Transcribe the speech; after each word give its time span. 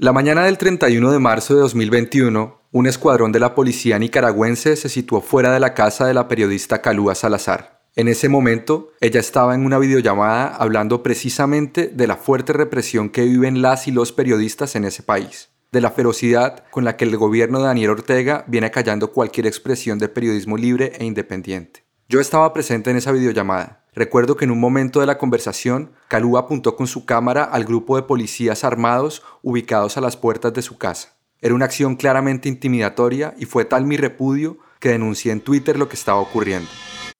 La 0.00 0.12
mañana 0.12 0.44
del 0.44 0.58
31 0.58 1.10
de 1.10 1.18
marzo 1.18 1.56
de 1.56 1.60
2021, 1.62 2.62
un 2.70 2.86
escuadrón 2.86 3.32
de 3.32 3.40
la 3.40 3.56
policía 3.56 3.98
nicaragüense 3.98 4.76
se 4.76 4.88
situó 4.88 5.20
fuera 5.20 5.52
de 5.52 5.58
la 5.58 5.74
casa 5.74 6.06
de 6.06 6.14
la 6.14 6.28
periodista 6.28 6.80
Calúa 6.80 7.16
Salazar. 7.16 7.82
En 7.96 8.06
ese 8.06 8.28
momento, 8.28 8.92
ella 9.00 9.18
estaba 9.18 9.56
en 9.56 9.66
una 9.66 9.76
videollamada 9.80 10.54
hablando 10.54 11.02
precisamente 11.02 11.88
de 11.88 12.06
la 12.06 12.14
fuerte 12.14 12.52
represión 12.52 13.10
que 13.10 13.24
viven 13.24 13.60
las 13.60 13.88
y 13.88 13.90
los 13.90 14.12
periodistas 14.12 14.76
en 14.76 14.84
ese 14.84 15.02
país, 15.02 15.48
de 15.72 15.80
la 15.80 15.90
ferocidad 15.90 16.62
con 16.70 16.84
la 16.84 16.96
que 16.96 17.04
el 17.04 17.16
gobierno 17.16 17.58
de 17.58 17.64
Daniel 17.64 17.90
Ortega 17.90 18.44
viene 18.46 18.70
callando 18.70 19.10
cualquier 19.10 19.48
expresión 19.48 19.98
de 19.98 20.08
periodismo 20.08 20.56
libre 20.56 20.92
e 20.96 21.06
independiente. 21.06 21.82
Yo 22.08 22.20
estaba 22.20 22.52
presente 22.52 22.92
en 22.92 22.98
esa 22.98 23.10
videollamada 23.10 23.77
Recuerdo 23.94 24.36
que 24.36 24.44
en 24.44 24.50
un 24.50 24.60
momento 24.60 25.00
de 25.00 25.06
la 25.06 25.18
conversación, 25.18 25.92
Calú 26.08 26.38
apuntó 26.38 26.76
con 26.76 26.86
su 26.86 27.04
cámara 27.04 27.44
al 27.44 27.64
grupo 27.64 27.96
de 27.96 28.02
policías 28.02 28.64
armados 28.64 29.22
ubicados 29.42 29.96
a 29.96 30.00
las 30.00 30.16
puertas 30.16 30.52
de 30.52 30.62
su 30.62 30.78
casa. 30.78 31.16
Era 31.40 31.54
una 31.54 31.64
acción 31.64 31.96
claramente 31.96 32.48
intimidatoria 32.48 33.34
y 33.38 33.46
fue 33.46 33.64
tal 33.64 33.84
mi 33.84 33.96
repudio 33.96 34.58
que 34.80 34.90
denuncié 34.90 35.32
en 35.32 35.40
Twitter 35.40 35.78
lo 35.78 35.88
que 35.88 35.96
estaba 35.96 36.18
ocurriendo. 36.18 36.68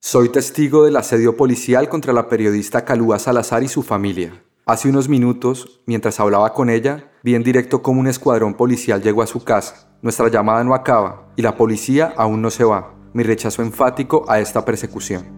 Soy 0.00 0.28
testigo 0.28 0.84
del 0.84 0.96
asedio 0.96 1.36
policial 1.36 1.88
contra 1.88 2.12
la 2.12 2.28
periodista 2.28 2.84
Calúa 2.84 3.18
Salazar 3.18 3.62
y 3.62 3.68
su 3.68 3.82
familia. 3.82 4.44
Hace 4.64 4.88
unos 4.88 5.08
minutos, 5.08 5.80
mientras 5.86 6.20
hablaba 6.20 6.52
con 6.52 6.68
ella, 6.68 7.10
vi 7.22 7.34
en 7.34 7.42
directo 7.42 7.82
cómo 7.82 8.00
un 8.00 8.06
escuadrón 8.06 8.54
policial 8.54 9.02
llegó 9.02 9.22
a 9.22 9.26
su 9.26 9.42
casa. 9.42 9.90
Nuestra 10.02 10.28
llamada 10.28 10.62
no 10.62 10.74
acaba 10.74 11.32
y 11.36 11.42
la 11.42 11.56
policía 11.56 12.12
aún 12.16 12.42
no 12.42 12.50
se 12.50 12.64
va. 12.64 12.94
Mi 13.12 13.22
rechazo 13.22 13.62
enfático 13.62 14.24
a 14.28 14.40
esta 14.40 14.64
persecución. 14.64 15.37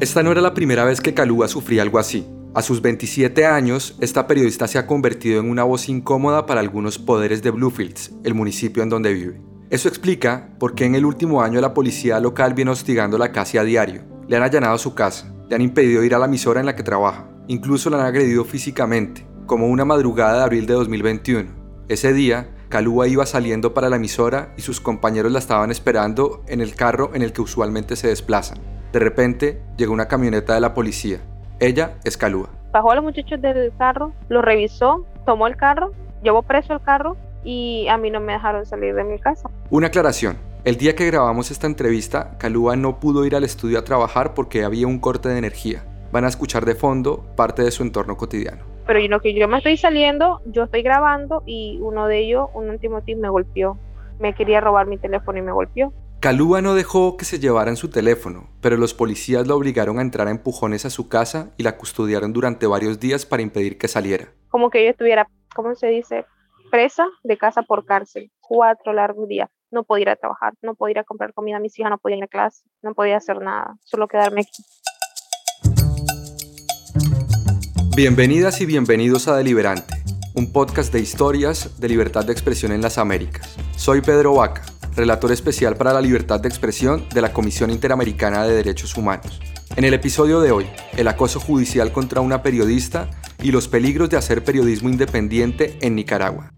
Esta 0.00 0.22
no 0.22 0.30
era 0.30 0.40
la 0.40 0.54
primera 0.54 0.84
vez 0.84 1.00
que 1.00 1.12
Calúa 1.12 1.48
sufría 1.48 1.82
algo 1.82 1.98
así. 1.98 2.24
A 2.54 2.62
sus 2.62 2.80
27 2.82 3.46
años, 3.46 3.96
esta 4.00 4.28
periodista 4.28 4.68
se 4.68 4.78
ha 4.78 4.86
convertido 4.86 5.40
en 5.40 5.50
una 5.50 5.64
voz 5.64 5.88
incómoda 5.88 6.46
para 6.46 6.60
algunos 6.60 7.00
poderes 7.00 7.42
de 7.42 7.50
Bluefields, 7.50 8.12
el 8.22 8.32
municipio 8.32 8.84
en 8.84 8.90
donde 8.90 9.12
vive. 9.12 9.42
Eso 9.70 9.88
explica 9.88 10.50
por 10.60 10.76
qué 10.76 10.84
en 10.84 10.94
el 10.94 11.04
último 11.04 11.42
año 11.42 11.60
la 11.60 11.74
policía 11.74 12.20
local 12.20 12.54
viene 12.54 12.70
hostigándola 12.70 13.32
casi 13.32 13.58
a 13.58 13.64
diario. 13.64 14.04
Le 14.28 14.36
han 14.36 14.44
allanado 14.44 14.78
su 14.78 14.94
casa, 14.94 15.34
le 15.48 15.56
han 15.56 15.62
impedido 15.62 16.04
ir 16.04 16.14
a 16.14 16.20
la 16.20 16.26
emisora 16.26 16.60
en 16.60 16.66
la 16.66 16.76
que 16.76 16.84
trabaja, 16.84 17.28
incluso 17.48 17.90
la 17.90 17.98
han 17.98 18.06
agredido 18.06 18.44
físicamente, 18.44 19.26
como 19.46 19.66
una 19.66 19.84
madrugada 19.84 20.38
de 20.38 20.44
abril 20.44 20.66
de 20.66 20.74
2021. 20.74 21.50
Ese 21.88 22.12
día, 22.12 22.54
Calúa 22.68 23.08
iba 23.08 23.26
saliendo 23.26 23.74
para 23.74 23.90
la 23.90 23.96
emisora 23.96 24.54
y 24.56 24.62
sus 24.62 24.80
compañeros 24.80 25.32
la 25.32 25.40
estaban 25.40 25.72
esperando 25.72 26.44
en 26.46 26.60
el 26.60 26.76
carro 26.76 27.10
en 27.14 27.22
el 27.22 27.32
que 27.32 27.42
usualmente 27.42 27.96
se 27.96 28.06
desplazan. 28.06 28.77
De 28.92 28.98
repente 28.98 29.60
llegó 29.76 29.92
una 29.92 30.08
camioneta 30.08 30.54
de 30.54 30.60
la 30.60 30.74
policía. 30.74 31.18
Ella 31.60 31.96
es 32.04 32.16
Calúa. 32.16 32.48
Bajó 32.72 32.92
a 32.92 32.94
los 32.94 33.04
muchachos 33.04 33.40
del 33.40 33.72
carro, 33.76 34.12
lo 34.28 34.42
revisó, 34.42 35.04
tomó 35.26 35.46
el 35.46 35.56
carro, 35.56 35.92
llevó 36.22 36.42
preso 36.42 36.74
el 36.74 36.80
carro 36.80 37.16
y 37.44 37.86
a 37.88 37.96
mí 37.96 38.10
no 38.10 38.20
me 38.20 38.32
dejaron 38.32 38.66
salir 38.66 38.94
de 38.94 39.04
mi 39.04 39.18
casa. 39.18 39.50
Una 39.70 39.88
aclaración. 39.88 40.36
El 40.64 40.76
día 40.76 40.94
que 40.94 41.06
grabamos 41.06 41.50
esta 41.50 41.66
entrevista, 41.66 42.36
Calúa 42.38 42.76
no 42.76 42.98
pudo 42.98 43.24
ir 43.24 43.34
al 43.36 43.44
estudio 43.44 43.78
a 43.78 43.84
trabajar 43.84 44.34
porque 44.34 44.64
había 44.64 44.86
un 44.86 44.98
corte 44.98 45.28
de 45.28 45.38
energía. 45.38 45.84
Van 46.12 46.24
a 46.24 46.28
escuchar 46.28 46.64
de 46.64 46.74
fondo 46.74 47.24
parte 47.36 47.62
de 47.62 47.70
su 47.70 47.82
entorno 47.82 48.16
cotidiano. 48.16 48.64
Pero 48.86 49.00
yo, 49.00 49.20
que 49.20 49.34
yo 49.34 49.48
me 49.48 49.58
estoy 49.58 49.76
saliendo, 49.76 50.40
yo 50.46 50.64
estoy 50.64 50.82
grabando 50.82 51.42
y 51.46 51.78
uno 51.80 52.06
de 52.06 52.20
ellos, 52.20 52.48
un 52.54 52.70
último 52.70 53.02
team, 53.02 53.20
me 53.20 53.28
golpeó. 53.28 53.78
Me 54.18 54.34
quería 54.34 54.60
robar 54.60 54.86
mi 54.86 54.98
teléfono 54.98 55.38
y 55.38 55.42
me 55.42 55.52
golpeó. 55.52 55.92
Calúa 56.20 56.60
no 56.62 56.74
dejó 56.74 57.16
que 57.16 57.24
se 57.24 57.38
llevaran 57.38 57.76
su 57.76 57.90
teléfono, 57.90 58.48
pero 58.60 58.76
los 58.76 58.92
policías 58.92 59.46
la 59.46 59.54
obligaron 59.54 60.00
a 60.00 60.02
entrar 60.02 60.26
a 60.26 60.32
empujones 60.32 60.84
a 60.84 60.90
su 60.90 61.08
casa 61.08 61.52
y 61.56 61.62
la 61.62 61.76
custodiaron 61.76 62.32
durante 62.32 62.66
varios 62.66 62.98
días 62.98 63.24
para 63.24 63.40
impedir 63.40 63.78
que 63.78 63.86
saliera. 63.86 64.32
Como 64.48 64.68
que 64.68 64.82
yo 64.82 64.90
estuviera, 64.90 65.28
¿cómo 65.54 65.76
se 65.76 65.86
dice? 65.86 66.26
Presa 66.72 67.06
de 67.22 67.36
casa 67.36 67.62
por 67.62 67.84
cárcel. 67.84 68.32
Cuatro 68.40 68.92
largos 68.92 69.28
días. 69.28 69.48
No 69.70 69.84
podía 69.84 70.02
ir 70.02 70.08
a 70.08 70.16
trabajar, 70.16 70.54
no 70.60 70.74
podía 70.74 70.92
ir 70.94 70.98
a 70.98 71.04
comprar 71.04 71.32
comida 71.34 71.58
a 71.58 71.60
mis 71.60 71.78
hijas, 71.78 71.90
no 71.90 71.98
podía 71.98 72.16
ir 72.16 72.24
a 72.24 72.26
clase, 72.26 72.64
no 72.82 72.94
podía 72.94 73.16
hacer 73.16 73.40
nada, 73.40 73.76
solo 73.84 74.08
quedarme 74.08 74.40
aquí. 74.40 74.62
Bienvenidas 77.94 78.60
y 78.60 78.66
bienvenidos 78.66 79.28
a 79.28 79.36
Deliberante, 79.36 79.97
un 80.38 80.52
podcast 80.52 80.92
de 80.92 81.00
historias 81.00 81.80
de 81.80 81.88
libertad 81.88 82.24
de 82.24 82.32
expresión 82.32 82.70
en 82.70 82.80
las 82.80 82.96
Américas. 82.96 83.56
Soy 83.76 84.02
Pedro 84.02 84.34
Vaca 84.34 84.62
relator 84.94 85.32
especial 85.32 85.76
para 85.76 85.92
la 85.92 86.00
libertad 86.00 86.38
de 86.40 86.48
expresión 86.48 87.04
de 87.12 87.20
la 87.20 87.32
Comisión 87.32 87.70
Interamericana 87.70 88.44
de 88.44 88.54
Derechos 88.54 88.96
Humanos. 88.96 89.40
En 89.76 89.84
el 89.84 89.94
episodio 89.94 90.40
de 90.40 90.52
hoy, 90.52 90.66
el 90.96 91.08
acoso 91.08 91.40
judicial 91.40 91.92
contra 91.92 92.20
una 92.20 92.42
periodista 92.42 93.10
y 93.42 93.50
los 93.50 93.68
peligros 93.68 94.10
de 94.10 94.16
hacer 94.16 94.44
periodismo 94.44 94.88
independiente 94.88 95.76
en 95.80 95.96
Nicaragua. 95.96 96.52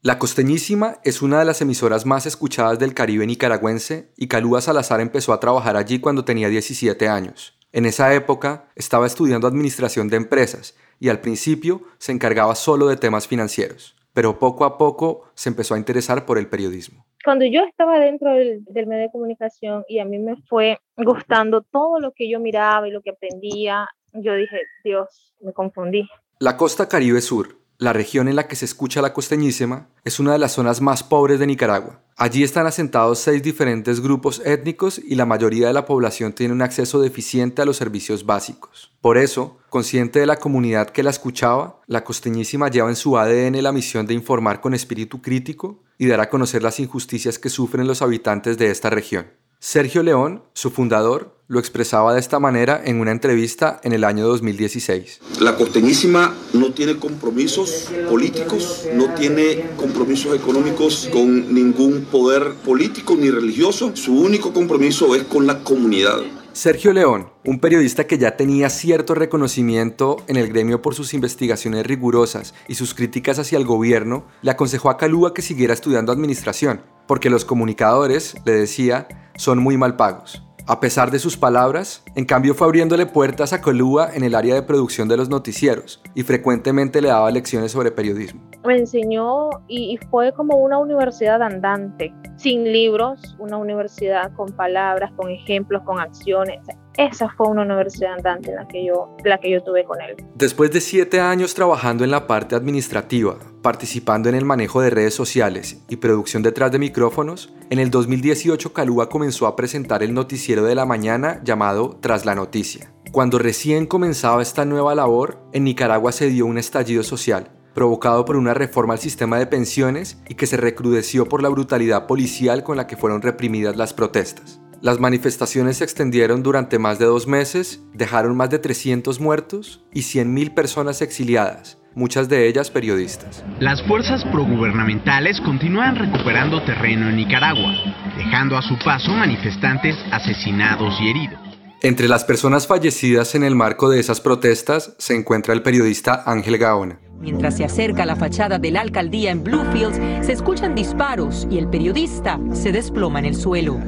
La 0.00 0.18
Costeñísima 0.18 0.98
es 1.04 1.22
una 1.22 1.38
de 1.38 1.44
las 1.44 1.60
emisoras 1.60 2.06
más 2.06 2.26
escuchadas 2.26 2.80
del 2.80 2.94
Caribe 2.94 3.24
nicaragüense 3.26 4.12
y 4.16 4.26
Calúa 4.26 4.60
Salazar 4.60 5.00
empezó 5.00 5.32
a 5.32 5.38
trabajar 5.38 5.76
allí 5.76 6.00
cuando 6.00 6.24
tenía 6.24 6.48
17 6.48 7.08
años. 7.08 7.54
En 7.72 7.86
esa 7.86 8.12
época 8.14 8.68
estaba 8.76 9.06
estudiando 9.06 9.46
administración 9.46 10.08
de 10.08 10.16
empresas 10.16 10.74
y 11.02 11.08
al 11.10 11.20
principio 11.20 11.82
se 11.98 12.12
encargaba 12.12 12.54
solo 12.54 12.86
de 12.86 12.96
temas 12.96 13.26
financieros 13.26 13.96
pero 14.12 14.38
poco 14.38 14.64
a 14.64 14.78
poco 14.78 15.24
se 15.34 15.48
empezó 15.48 15.74
a 15.74 15.78
interesar 15.78 16.26
por 16.26 16.38
el 16.38 16.48
periodismo. 16.48 17.06
Cuando 17.24 17.44
yo 17.44 17.62
estaba 17.62 17.98
dentro 17.98 18.32
del, 18.34 18.64
medio 18.86 19.02
de 19.02 19.10
comunicación 19.10 19.84
y 19.88 20.00
a 20.00 20.04
mí 20.04 20.18
me 20.18 20.36
fue 20.48 20.78
gustando 20.96 21.62
todo 21.62 22.00
lo 22.00 22.12
que 22.12 22.28
yo 22.28 22.40
miraba 22.40 22.88
y 22.88 22.90
lo 22.90 23.00
que 23.00 23.10
aprendía, 23.10 23.88
yo 24.12 24.34
dije, 24.34 24.60
Dios, 24.84 25.34
me 25.40 25.52
confundí. 25.52 26.08
La 26.40 26.56
costa 26.56 26.88
Caribe 26.88 27.20
Sur, 27.20 27.56
la 27.82 27.92
región 27.92 28.28
en 28.28 28.36
la 28.36 28.46
que 28.46 28.54
se 28.54 28.64
escucha 28.64 29.02
la 29.02 29.12
costeñísima, 29.12 29.88
es 30.04 30.20
una 30.20 30.32
de 30.32 30.38
las 30.38 30.52
zonas 30.52 30.80
más 30.80 31.02
pobres 31.02 31.40
de 31.40 31.48
Nicaragua. 31.48 32.00
Allí 32.16 32.44
están 32.44 32.66
asentados 32.66 33.18
seis 33.18 33.42
diferentes 33.42 34.00
grupos 34.00 34.40
étnicos 34.44 35.00
y 35.00 35.16
la 35.16 35.26
mayoría 35.26 35.66
de 35.66 35.72
la 35.72 35.84
población 35.84 36.32
tiene 36.32 36.54
un 36.54 36.62
acceso 36.62 37.00
deficiente 37.00 37.60
a 37.60 37.64
los 37.64 37.76
servicios 37.76 38.24
básicos. 38.24 38.92
Por 39.00 39.18
eso, 39.18 39.58
consciente 39.68 40.20
de 40.20 40.26
la 40.26 40.36
comunidad 40.36 40.90
que 40.90 41.02
la 41.02 41.10
escuchaba, 41.10 41.80
la 41.88 42.04
costeñísima 42.04 42.68
lleva 42.68 42.88
en 42.88 42.94
su 42.94 43.18
ADN 43.18 43.60
la 43.60 43.72
misión 43.72 44.06
de 44.06 44.14
informar 44.14 44.60
con 44.60 44.74
espíritu 44.74 45.20
crítico 45.20 45.82
y 45.98 46.06
dar 46.06 46.20
a 46.20 46.30
conocer 46.30 46.62
las 46.62 46.78
injusticias 46.78 47.40
que 47.40 47.50
sufren 47.50 47.88
los 47.88 48.00
habitantes 48.00 48.58
de 48.58 48.70
esta 48.70 48.90
región. 48.90 49.26
Sergio 49.58 50.04
León, 50.04 50.44
su 50.54 50.70
fundador, 50.70 51.36
lo 51.52 51.58
expresaba 51.58 52.14
de 52.14 52.20
esta 52.20 52.40
manera 52.40 52.80
en 52.82 52.98
una 52.98 53.10
entrevista 53.10 53.78
en 53.84 53.92
el 53.92 54.04
año 54.04 54.26
2016. 54.26 55.20
La 55.40 55.54
costeñísima 55.54 56.34
no 56.54 56.72
tiene 56.72 56.96
compromisos 56.96 57.90
políticos, 58.08 58.88
no 58.94 59.12
tiene 59.12 59.66
compromisos 59.76 60.34
económicos 60.34 61.10
con 61.12 61.52
ningún 61.52 62.06
poder 62.06 62.54
político 62.64 63.16
ni 63.16 63.30
religioso. 63.30 63.94
Su 63.94 64.18
único 64.18 64.54
compromiso 64.54 65.14
es 65.14 65.24
con 65.24 65.46
la 65.46 65.62
comunidad. 65.62 66.20
Sergio 66.54 66.94
León, 66.94 67.28
un 67.44 67.60
periodista 67.60 68.06
que 68.06 68.16
ya 68.16 68.34
tenía 68.38 68.70
cierto 68.70 69.14
reconocimiento 69.14 70.24
en 70.28 70.38
el 70.38 70.48
gremio 70.48 70.80
por 70.80 70.94
sus 70.94 71.12
investigaciones 71.12 71.86
rigurosas 71.86 72.54
y 72.66 72.76
sus 72.76 72.94
críticas 72.94 73.38
hacia 73.38 73.58
el 73.58 73.66
gobierno, 73.66 74.26
le 74.40 74.52
aconsejó 74.52 74.88
a 74.88 74.96
Calúa 74.96 75.34
que 75.34 75.42
siguiera 75.42 75.74
estudiando 75.74 76.12
administración, 76.12 76.80
porque 77.06 77.28
los 77.28 77.44
comunicadores, 77.44 78.36
le 78.46 78.52
decía, 78.52 79.06
son 79.36 79.58
muy 79.58 79.76
mal 79.76 79.96
pagos. 79.96 80.42
A 80.66 80.78
pesar 80.78 81.10
de 81.10 81.18
sus 81.18 81.36
palabras, 81.36 82.04
en 82.14 82.24
cambio 82.24 82.54
fue 82.54 82.68
abriéndole 82.68 83.06
puertas 83.06 83.52
a 83.52 83.60
Colúa 83.60 84.10
en 84.14 84.22
el 84.22 84.36
área 84.36 84.54
de 84.54 84.62
producción 84.62 85.08
de 85.08 85.16
los 85.16 85.28
noticieros 85.28 86.00
y 86.14 86.22
frecuentemente 86.22 87.02
le 87.02 87.08
daba 87.08 87.32
lecciones 87.32 87.72
sobre 87.72 87.90
periodismo. 87.90 88.48
Me 88.64 88.78
enseñó 88.78 89.50
y, 89.66 89.98
fue 90.08 90.32
como 90.32 90.58
una 90.58 90.78
universidad 90.78 91.42
andante, 91.42 92.14
sin 92.36 92.62
libros, 92.64 93.36
una 93.40 93.56
universidad 93.56 94.32
con 94.36 94.52
palabras, 94.52 95.10
con 95.16 95.30
ejemplos, 95.30 95.82
con 95.82 95.98
acciones. 95.98 96.60
Esa 96.96 97.28
fue 97.30 97.48
una 97.48 97.62
universidad 97.62 98.14
andante 98.14 98.52
la 98.52 98.68
que 98.68 98.84
yo, 98.84 99.16
la 99.24 99.38
que 99.38 99.50
yo 99.50 99.62
tuve 99.62 99.84
con 99.84 100.00
él. 100.00 100.16
Después 100.34 100.70
de 100.72 100.80
siete 100.80 101.20
años 101.20 101.54
trabajando 101.54 102.04
en 102.04 102.10
la 102.10 102.26
parte 102.26 102.54
administrativa, 102.54 103.38
participando 103.62 104.28
en 104.28 104.34
el 104.34 104.44
manejo 104.44 104.82
de 104.82 104.90
redes 104.90 105.14
sociales 105.14 105.82
y 105.88 105.96
producción 105.96 106.42
detrás 106.42 106.70
de 106.70 106.78
micrófonos, 106.78 107.54
en 107.70 107.78
el 107.78 107.90
2018 107.90 108.72
Calúa 108.72 109.08
comenzó 109.08 109.46
a 109.46 109.56
presentar 109.56 110.02
el 110.02 110.12
noticiero 110.12 110.64
de 110.64 110.74
la 110.74 110.84
mañana 110.84 111.40
llamado 111.42 111.96
Tras 112.00 112.26
la 112.26 112.34
Noticia. 112.34 112.92
Cuando 113.10 113.38
recién 113.38 113.86
comenzaba 113.86 114.42
esta 114.42 114.64
nueva 114.64 114.94
labor, 114.94 115.38
en 115.52 115.64
Nicaragua 115.64 116.12
se 116.12 116.28
dio 116.28 116.46
un 116.46 116.58
estallido 116.58 117.02
social, 117.02 117.50
provocado 117.74 118.24
por 118.24 118.36
una 118.36 118.54
reforma 118.54 118.94
al 118.94 119.00
sistema 119.00 119.38
de 119.38 119.46
pensiones 119.46 120.18
y 120.28 120.34
que 120.34 120.46
se 120.46 120.56
recrudeció 120.56 121.26
por 121.26 121.42
la 121.42 121.48
brutalidad 121.48 122.06
policial 122.06 122.62
con 122.62 122.76
la 122.76 122.86
que 122.86 122.96
fueron 122.96 123.22
reprimidas 123.22 123.76
las 123.76 123.94
protestas. 123.94 124.61
Las 124.82 124.98
manifestaciones 124.98 125.76
se 125.76 125.84
extendieron 125.84 126.42
durante 126.42 126.80
más 126.80 126.98
de 126.98 127.04
dos 127.04 127.28
meses, 127.28 127.84
dejaron 127.94 128.36
más 128.36 128.50
de 128.50 128.58
300 128.58 129.20
muertos 129.20 129.80
y 129.94 130.00
100.000 130.00 130.54
personas 130.54 131.02
exiliadas, 131.02 131.78
muchas 131.94 132.28
de 132.28 132.48
ellas 132.48 132.68
periodistas. 132.68 133.44
Las 133.60 133.80
fuerzas 133.86 134.24
progubernamentales 134.32 135.40
continúan 135.42 135.94
recuperando 135.94 136.64
terreno 136.64 137.08
en 137.08 137.14
Nicaragua, 137.14 137.72
dejando 138.16 138.56
a 138.56 138.62
su 138.62 138.76
paso 138.84 139.12
manifestantes 139.12 139.94
asesinados 140.10 141.00
y 141.00 141.10
heridos. 141.10 141.38
Entre 141.82 142.08
las 142.08 142.24
personas 142.24 142.66
fallecidas 142.66 143.36
en 143.36 143.44
el 143.44 143.54
marco 143.54 143.88
de 143.88 144.00
esas 144.00 144.20
protestas 144.20 144.96
se 144.98 145.14
encuentra 145.14 145.54
el 145.54 145.62
periodista 145.62 146.24
Ángel 146.26 146.58
Gaona. 146.58 146.98
Mientras 147.20 147.56
se 147.56 147.64
acerca 147.64 148.02
a 148.02 148.06
la 148.06 148.16
fachada 148.16 148.58
de 148.58 148.72
la 148.72 148.80
alcaldía 148.80 149.30
en 149.30 149.44
Bluefields, 149.44 150.26
se 150.26 150.32
escuchan 150.32 150.74
disparos 150.74 151.46
y 151.52 151.58
el 151.58 151.68
periodista 151.68 152.40
se 152.52 152.72
desploma 152.72 153.20
en 153.20 153.26
el 153.26 153.36
suelo. 153.36 153.78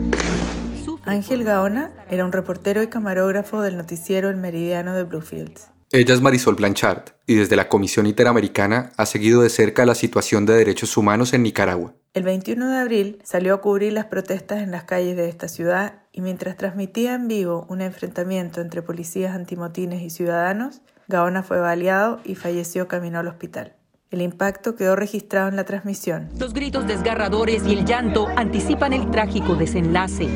Ángel 1.07 1.45
Gaona 1.45 1.93
era 2.09 2.25
un 2.25 2.33
reportero 2.33 2.83
y 2.83 2.87
camarógrafo 2.87 3.61
del 3.61 3.77
noticiero 3.77 4.31
El 4.31 4.37
Meridiano 4.37 4.95
de 4.95 5.03
Bluefields. 5.03 5.69
Ella 5.93 6.15
es 6.15 6.23
Marisol 6.23 6.55
Blanchard 6.55 7.11
y 7.27 7.35
desde 7.35 7.57
la 7.57 7.69
Comisión 7.69 8.07
Interamericana 8.07 8.91
ha 8.97 9.05
seguido 9.05 9.43
de 9.43 9.51
cerca 9.51 9.85
la 9.85 9.95
situación 9.95 10.47
de 10.47 10.55
derechos 10.55 10.97
humanos 10.97 11.35
en 11.35 11.43
Nicaragua. 11.43 11.95
El 12.15 12.23
21 12.23 12.71
de 12.71 12.77
abril 12.79 13.19
salió 13.23 13.55
a 13.55 13.61
cubrir 13.61 13.93
las 13.93 14.07
protestas 14.07 14.63
en 14.63 14.71
las 14.71 14.85
calles 14.85 15.17
de 15.17 15.29
esta 15.29 15.49
ciudad 15.49 16.03
y 16.11 16.23
mientras 16.23 16.57
transmitía 16.57 17.15
en 17.15 17.29
vivo 17.29 17.67
un 17.69 17.83
enfrentamiento 17.83 18.61
entre 18.61 18.83
policías 18.83 19.35
antimotines 19.35 20.01
y 20.03 20.11
ciudadanos, 20.11 20.81
Gaona 21.07 21.43
fue 21.43 21.61
baleado 21.61 22.21
y 22.25 22.35
falleció 22.35 22.89
camino 22.89 23.19
al 23.19 23.29
hospital. 23.29 23.77
El 24.11 24.23
impacto 24.23 24.77
quedó 24.77 24.97
registrado 24.97 25.49
en 25.49 25.57
la 25.57 25.65
transmisión. 25.65 26.31
Los 26.39 26.55
gritos 26.55 26.87
desgarradores 26.87 27.67
y 27.67 27.73
el 27.73 27.85
llanto 27.85 28.29
anticipan 28.37 28.93
el 28.93 29.11
trágico 29.11 29.55
desenlace. 29.57 30.29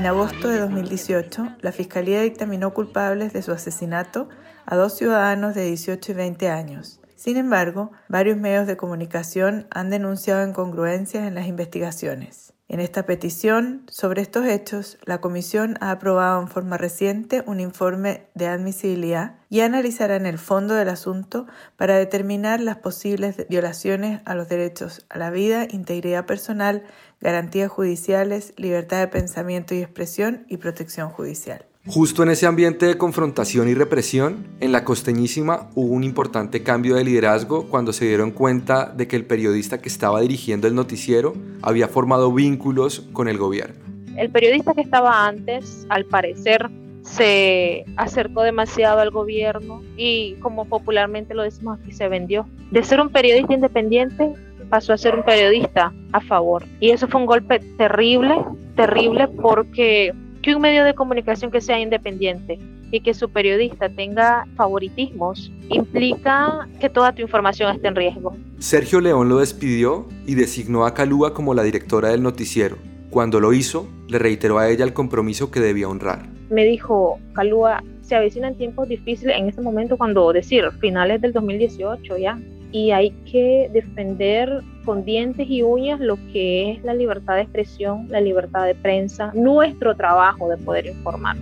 En 0.00 0.06
agosto 0.06 0.48
de 0.48 0.60
2018, 0.60 1.56
la 1.60 1.72
Fiscalía 1.72 2.22
dictaminó 2.22 2.72
culpables 2.72 3.34
de 3.34 3.42
su 3.42 3.52
asesinato 3.52 4.30
a 4.64 4.74
dos 4.74 4.96
ciudadanos 4.96 5.54
de 5.54 5.66
18 5.66 6.12
y 6.12 6.14
20 6.14 6.48
años. 6.48 7.00
Sin 7.16 7.36
embargo, 7.36 7.92
varios 8.08 8.38
medios 8.38 8.66
de 8.66 8.78
comunicación 8.78 9.66
han 9.70 9.90
denunciado 9.90 10.48
incongruencias 10.48 11.28
en 11.28 11.34
las 11.34 11.46
investigaciones. 11.48 12.54
En 12.70 12.78
esta 12.78 13.04
petición 13.04 13.82
sobre 13.88 14.22
estos 14.22 14.46
hechos, 14.46 14.96
la 15.04 15.20
Comisión 15.20 15.76
ha 15.80 15.90
aprobado 15.90 16.40
en 16.40 16.46
forma 16.46 16.78
reciente 16.78 17.42
un 17.44 17.58
informe 17.58 18.28
de 18.34 18.46
admisibilidad 18.46 19.34
y 19.48 19.62
analizará 19.62 20.14
en 20.14 20.24
el 20.24 20.38
fondo 20.38 20.74
del 20.74 20.88
asunto 20.88 21.48
para 21.76 21.98
determinar 21.98 22.60
las 22.60 22.76
posibles 22.76 23.44
violaciones 23.48 24.22
a 24.24 24.36
los 24.36 24.48
derechos 24.48 25.04
a 25.10 25.18
la 25.18 25.30
vida, 25.30 25.66
integridad 25.68 26.26
personal, 26.26 26.84
garantías 27.20 27.70
judiciales, 27.70 28.54
libertad 28.56 29.00
de 29.00 29.08
pensamiento 29.08 29.74
y 29.74 29.78
expresión 29.78 30.44
y 30.48 30.56
protección 30.56 31.10
judicial. 31.10 31.66
Justo 31.86 32.22
en 32.22 32.28
ese 32.28 32.46
ambiente 32.46 32.84
de 32.84 32.98
confrontación 32.98 33.68
y 33.68 33.74
represión, 33.74 34.46
en 34.60 34.70
la 34.70 34.84
costeñísima 34.84 35.70
hubo 35.74 35.94
un 35.94 36.04
importante 36.04 36.62
cambio 36.62 36.94
de 36.94 37.04
liderazgo 37.04 37.68
cuando 37.68 37.94
se 37.94 38.04
dieron 38.04 38.32
cuenta 38.32 38.86
de 38.86 39.08
que 39.08 39.16
el 39.16 39.24
periodista 39.24 39.78
que 39.78 39.88
estaba 39.88 40.20
dirigiendo 40.20 40.68
el 40.68 40.74
noticiero 40.74 41.32
había 41.62 41.88
formado 41.88 42.32
vínculos 42.32 43.08
con 43.14 43.28
el 43.28 43.38
gobierno. 43.38 43.76
El 44.16 44.30
periodista 44.30 44.74
que 44.74 44.82
estaba 44.82 45.26
antes, 45.26 45.86
al 45.88 46.04
parecer, 46.04 46.68
se 47.00 47.86
acercó 47.96 48.42
demasiado 48.42 49.00
al 49.00 49.10
gobierno 49.10 49.82
y, 49.96 50.34
como 50.40 50.66
popularmente 50.66 51.34
lo 51.34 51.42
decimos 51.42 51.78
aquí, 51.80 51.92
se 51.92 52.08
vendió. 52.08 52.46
De 52.70 52.82
ser 52.82 53.00
un 53.00 53.08
periodista 53.08 53.54
independiente, 53.54 54.34
pasó 54.70 54.92
a 54.92 54.98
ser 54.98 55.14
un 55.14 55.24
periodista 55.24 55.92
a 56.12 56.20
favor. 56.20 56.64
Y 56.78 56.90
eso 56.90 57.08
fue 57.08 57.20
un 57.20 57.26
golpe 57.26 57.58
terrible, 57.76 58.36
terrible, 58.76 59.28
porque 59.28 60.14
que 60.42 60.54
un 60.54 60.62
medio 60.62 60.84
de 60.84 60.94
comunicación 60.94 61.50
que 61.50 61.60
sea 61.60 61.78
independiente 61.78 62.58
y 62.90 63.00
que 63.00 63.14
su 63.14 63.28
periodista 63.28 63.88
tenga 63.88 64.46
favoritismos 64.56 65.52
implica 65.68 66.68
que 66.80 66.88
toda 66.88 67.12
tu 67.12 67.22
información 67.22 67.74
esté 67.74 67.88
en 67.88 67.96
riesgo. 67.96 68.36
Sergio 68.58 69.00
León 69.00 69.28
lo 69.28 69.38
despidió 69.38 70.06
y 70.26 70.34
designó 70.34 70.86
a 70.86 70.94
Calúa 70.94 71.34
como 71.34 71.54
la 71.54 71.62
directora 71.62 72.08
del 72.08 72.22
noticiero. 72.22 72.76
Cuando 73.10 73.40
lo 73.40 73.52
hizo, 73.52 73.88
le 74.08 74.18
reiteró 74.18 74.58
a 74.58 74.68
ella 74.68 74.84
el 74.84 74.92
compromiso 74.92 75.50
que 75.50 75.60
debía 75.60 75.88
honrar. 75.88 76.28
Me 76.48 76.64
dijo, 76.64 77.18
Calúa, 77.34 77.82
se 78.02 78.16
avecinan 78.16 78.56
tiempos 78.56 78.88
difíciles 78.88 79.36
en 79.36 79.48
este 79.48 79.62
momento 79.62 79.96
cuando 79.96 80.32
decir, 80.32 80.64
finales 80.80 81.20
del 81.20 81.32
2018 81.32 82.16
ya, 82.18 82.38
y 82.72 82.90
hay 82.90 83.10
que 83.30 83.68
defender 83.72 84.62
con 84.84 85.04
dientes 85.04 85.48
y 85.48 85.62
uñas 85.62 86.00
lo 86.00 86.16
que 86.32 86.72
es 86.72 86.84
la 86.84 86.94
libertad 86.94 87.36
de 87.36 87.42
expresión, 87.42 88.06
la 88.08 88.20
libertad 88.20 88.66
de 88.66 88.74
prensa, 88.74 89.32
nuestro 89.34 89.96
trabajo 89.96 90.48
de 90.48 90.56
poder 90.56 90.86
informar. 90.86 91.36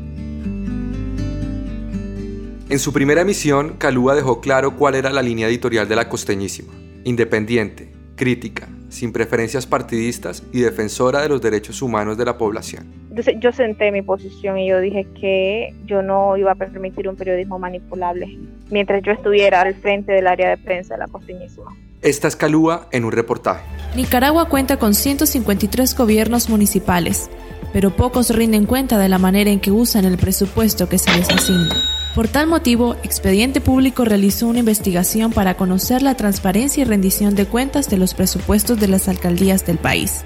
En 2.71 2.79
su 2.79 2.93
primera 2.93 3.23
emisión, 3.23 3.77
Calúa 3.79 4.15
dejó 4.15 4.41
claro 4.41 4.77
cuál 4.77 4.95
era 4.95 5.11
la 5.11 5.23
línea 5.23 5.49
editorial 5.49 5.89
de 5.89 5.97
la 5.97 6.09
costeñísima. 6.09 6.75
Independiente, 7.05 7.91
crítica, 8.15 8.69
sin 8.89 9.13
preferencias 9.13 9.67
partidistas 9.67 10.43
y 10.53 10.61
defensora 10.61 11.23
de 11.23 11.29
los 11.29 11.41
derechos 11.41 11.83
humanos 11.83 12.17
de 12.17 12.25
la 12.25 12.39
población 12.39 13.09
yo 13.39 13.53
senté 13.53 13.91
mi 13.93 14.03
posición 14.03 14.59
y 14.59 14.69
yo 14.69 14.81
dije 14.81 15.07
que 15.21 15.75
yo 15.87 16.03
no 16.03 16.37
iba 16.37 16.53
a 16.53 16.55
permitir 16.55 17.09
un 17.09 17.17
periodismo 17.17 17.59
manipulable 17.59 18.39
mientras 18.71 19.03
yo 19.03 19.13
estuviera 19.13 19.63
al 19.63 19.75
frente 19.75 20.13
del 20.13 20.27
área 20.27 20.51
de 20.51 20.57
prensa 20.57 20.95
de 20.95 21.01
la 21.01 21.07
costeñísima. 21.07 21.75
Esta 22.03 22.29
es 22.29 22.37
Calúa 22.37 22.89
en 22.93 23.05
un 23.05 23.13
reportaje. 23.13 23.65
Nicaragua 23.97 24.49
cuenta 24.49 24.77
con 24.77 24.95
153 24.95 25.97
gobiernos 25.97 26.49
municipales, 26.49 27.29
pero 27.73 27.91
pocos 27.91 28.35
rinden 28.35 28.67
cuenta 28.67 28.99
de 28.99 29.09
la 29.09 29.19
manera 29.19 29.51
en 29.51 29.59
que 29.59 29.73
usan 29.73 30.05
el 30.05 30.17
presupuesto 30.17 30.89
que 30.89 30.99
se 30.99 31.11
les 31.17 31.29
asigna. 31.29 31.75
Por 32.15 32.27
tal 32.27 32.47
motivo, 32.47 32.97
Expediente 33.05 33.61
Público 33.61 34.05
realizó 34.05 34.49
una 34.49 34.59
investigación 34.61 35.33
para 35.33 35.57
conocer 35.57 36.03
la 36.03 36.17
transparencia 36.17 36.83
y 36.83 36.85
rendición 36.85 37.35
de 37.35 37.47
cuentas 37.47 37.89
de 37.89 37.99
los 37.99 38.15
presupuestos 38.15 38.81
de 38.81 38.89
las 38.89 39.09
alcaldías 39.09 39.65
del 39.67 39.79
país. 39.79 40.25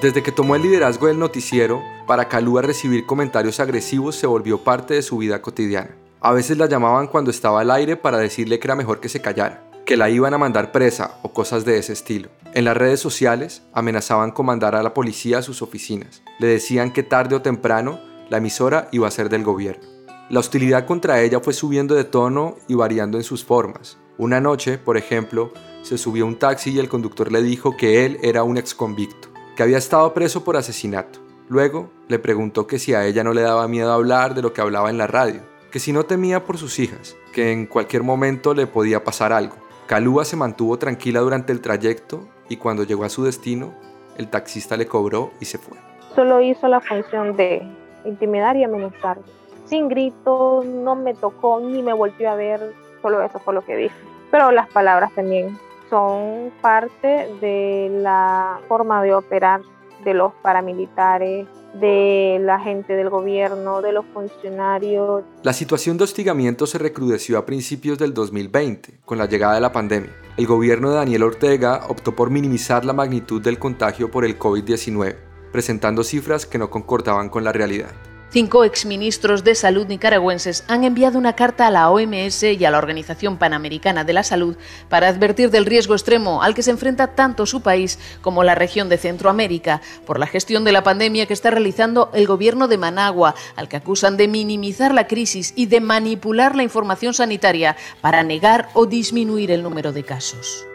Desde 0.00 0.22
que 0.22 0.30
tomó 0.30 0.54
el 0.54 0.62
liderazgo 0.62 1.08
del 1.08 1.18
noticiero, 1.18 1.82
para 2.06 2.28
Calúa 2.28 2.62
recibir 2.62 3.06
comentarios 3.06 3.58
agresivos 3.58 4.14
se 4.14 4.28
volvió 4.28 4.62
parte 4.62 4.94
de 4.94 5.02
su 5.02 5.18
vida 5.18 5.42
cotidiana. 5.42 5.96
A 6.20 6.32
veces 6.32 6.58
la 6.58 6.66
llamaban 6.66 7.08
cuando 7.08 7.32
estaba 7.32 7.62
al 7.62 7.70
aire 7.70 7.96
para 7.96 8.18
decirle 8.18 8.60
que 8.60 8.68
era 8.68 8.76
mejor 8.76 9.00
que 9.00 9.08
se 9.08 9.20
callara, 9.20 9.64
que 9.84 9.96
la 9.96 10.10
iban 10.10 10.34
a 10.34 10.38
mandar 10.38 10.70
presa 10.70 11.18
o 11.22 11.32
cosas 11.32 11.64
de 11.64 11.78
ese 11.78 11.94
estilo. 11.94 12.28
En 12.54 12.64
las 12.64 12.76
redes 12.76 13.00
sociales 13.00 13.62
amenazaban 13.72 14.30
con 14.30 14.46
mandar 14.46 14.76
a 14.76 14.82
la 14.82 14.94
policía 14.94 15.38
a 15.38 15.42
sus 15.42 15.62
oficinas. 15.62 16.22
Le 16.38 16.46
decían 16.46 16.92
que 16.92 17.02
tarde 17.02 17.34
o 17.34 17.42
temprano 17.42 17.98
la 18.28 18.38
emisora 18.38 18.88
iba 18.92 19.08
a 19.08 19.12
ser 19.12 19.28
del 19.28 19.44
gobierno. 19.44 19.86
La 20.30 20.40
hostilidad 20.40 20.86
contra 20.86 21.22
ella 21.22 21.40
fue 21.40 21.52
subiendo 21.54 21.94
de 21.94 22.04
tono 22.04 22.56
y 22.68 22.74
variando 22.74 23.16
en 23.16 23.24
sus 23.24 23.44
formas. 23.44 23.98
Una 24.18 24.40
noche, 24.40 24.76
por 24.78 24.96
ejemplo, 24.96 25.52
se 25.82 25.96
subió 25.96 26.26
un 26.26 26.38
taxi 26.38 26.70
y 26.72 26.78
el 26.78 26.88
conductor 26.88 27.32
le 27.32 27.42
dijo 27.42 27.76
que 27.76 28.04
él 28.04 28.18
era 28.22 28.42
un 28.42 28.58
ex 28.58 28.74
convicto 28.74 29.28
que 29.56 29.62
había 29.64 29.78
estado 29.78 30.14
preso 30.14 30.44
por 30.44 30.56
asesinato. 30.56 31.18
Luego 31.48 31.90
le 32.06 32.18
preguntó 32.18 32.66
que 32.66 32.78
si 32.78 32.94
a 32.94 33.06
ella 33.06 33.24
no 33.24 33.32
le 33.32 33.40
daba 33.40 33.66
miedo 33.66 33.90
hablar 33.90 34.34
de 34.34 34.42
lo 34.42 34.52
que 34.52 34.60
hablaba 34.60 34.90
en 34.90 34.98
la 34.98 35.06
radio, 35.06 35.40
que 35.72 35.80
si 35.80 35.92
no 35.92 36.04
temía 36.04 36.44
por 36.44 36.58
sus 36.58 36.78
hijas, 36.78 37.16
que 37.32 37.50
en 37.50 37.66
cualquier 37.66 38.02
momento 38.02 38.54
le 38.54 38.66
podía 38.66 39.02
pasar 39.02 39.32
algo. 39.32 39.56
Calúa 39.86 40.24
se 40.24 40.36
mantuvo 40.36 40.78
tranquila 40.78 41.20
durante 41.20 41.52
el 41.52 41.60
trayecto 41.60 42.28
y 42.48 42.58
cuando 42.58 42.84
llegó 42.84 43.04
a 43.04 43.08
su 43.08 43.24
destino, 43.24 43.74
el 44.16 44.28
taxista 44.28 44.76
le 44.76 44.86
cobró 44.86 45.32
y 45.40 45.46
se 45.46 45.58
fue. 45.58 45.78
Solo 46.14 46.40
hizo 46.40 46.68
la 46.68 46.80
función 46.80 47.34
de 47.36 47.62
intimidar 48.04 48.56
y 48.56 48.64
amenazar. 48.64 49.18
Sin 49.64 49.88
gritos, 49.88 50.64
no 50.64 50.94
me 50.94 51.14
tocó 51.14 51.60
ni 51.60 51.82
me 51.82 51.92
volvió 51.92 52.30
a 52.30 52.34
ver, 52.34 52.74
solo 53.02 53.22
eso 53.22 53.38
fue 53.38 53.54
lo 53.54 53.62
que 53.64 53.76
dije. 53.76 53.96
Pero 54.30 54.50
las 54.50 54.68
palabras 54.68 55.12
también 55.14 55.58
son 55.90 56.52
parte 56.60 57.28
de 57.40 57.88
la 58.02 58.60
forma 58.68 59.02
de 59.02 59.14
operar 59.14 59.60
de 60.04 60.14
los 60.14 60.32
paramilitares, 60.42 61.46
de 61.74 62.38
la 62.40 62.58
gente 62.60 62.94
del 62.94 63.10
gobierno, 63.10 63.82
de 63.82 63.92
los 63.92 64.04
funcionarios. 64.12 65.24
La 65.42 65.52
situación 65.52 65.98
de 65.98 66.04
hostigamiento 66.04 66.66
se 66.66 66.78
recrudeció 66.78 67.38
a 67.38 67.46
principios 67.46 67.98
del 67.98 68.14
2020, 68.14 69.00
con 69.04 69.18
la 69.18 69.26
llegada 69.26 69.54
de 69.54 69.60
la 69.60 69.72
pandemia. 69.72 70.12
El 70.36 70.46
gobierno 70.46 70.90
de 70.90 70.96
Daniel 70.96 71.24
Ortega 71.24 71.82
optó 71.88 72.14
por 72.14 72.30
minimizar 72.30 72.84
la 72.84 72.92
magnitud 72.92 73.42
del 73.42 73.58
contagio 73.58 74.10
por 74.10 74.24
el 74.24 74.38
COVID-19, 74.38 75.16
presentando 75.52 76.04
cifras 76.04 76.46
que 76.46 76.58
no 76.58 76.70
concordaban 76.70 77.28
con 77.28 77.44
la 77.44 77.52
realidad. 77.52 77.90
Cinco 78.30 78.64
exministros 78.64 79.42
de 79.42 79.54
salud 79.54 79.86
nicaragüenses 79.86 80.62
han 80.68 80.84
enviado 80.84 81.16
una 81.16 81.32
carta 81.32 81.66
a 81.66 81.70
la 81.70 81.88
OMS 81.88 82.42
y 82.42 82.62
a 82.62 82.70
la 82.70 82.76
Organización 82.76 83.38
Panamericana 83.38 84.04
de 84.04 84.12
la 84.12 84.22
Salud 84.22 84.58
para 84.90 85.08
advertir 85.08 85.50
del 85.50 85.64
riesgo 85.64 85.94
extremo 85.94 86.42
al 86.42 86.54
que 86.54 86.62
se 86.62 86.70
enfrenta 86.70 87.14
tanto 87.14 87.46
su 87.46 87.62
país 87.62 87.98
como 88.20 88.44
la 88.44 88.54
región 88.54 88.90
de 88.90 88.98
Centroamérica 88.98 89.80
por 90.04 90.18
la 90.18 90.26
gestión 90.26 90.64
de 90.64 90.72
la 90.72 90.82
pandemia 90.82 91.24
que 91.24 91.32
está 91.32 91.48
realizando 91.48 92.10
el 92.12 92.26
gobierno 92.26 92.68
de 92.68 92.76
Managua, 92.76 93.34
al 93.56 93.66
que 93.66 93.78
acusan 93.78 94.18
de 94.18 94.28
minimizar 94.28 94.92
la 94.92 95.06
crisis 95.06 95.54
y 95.56 95.64
de 95.64 95.80
manipular 95.80 96.54
la 96.54 96.64
información 96.64 97.14
sanitaria 97.14 97.78
para 98.02 98.22
negar 98.24 98.68
o 98.74 98.84
disminuir 98.84 99.50
el 99.50 99.62
número 99.62 99.94
de 99.94 100.04
casos. 100.04 100.66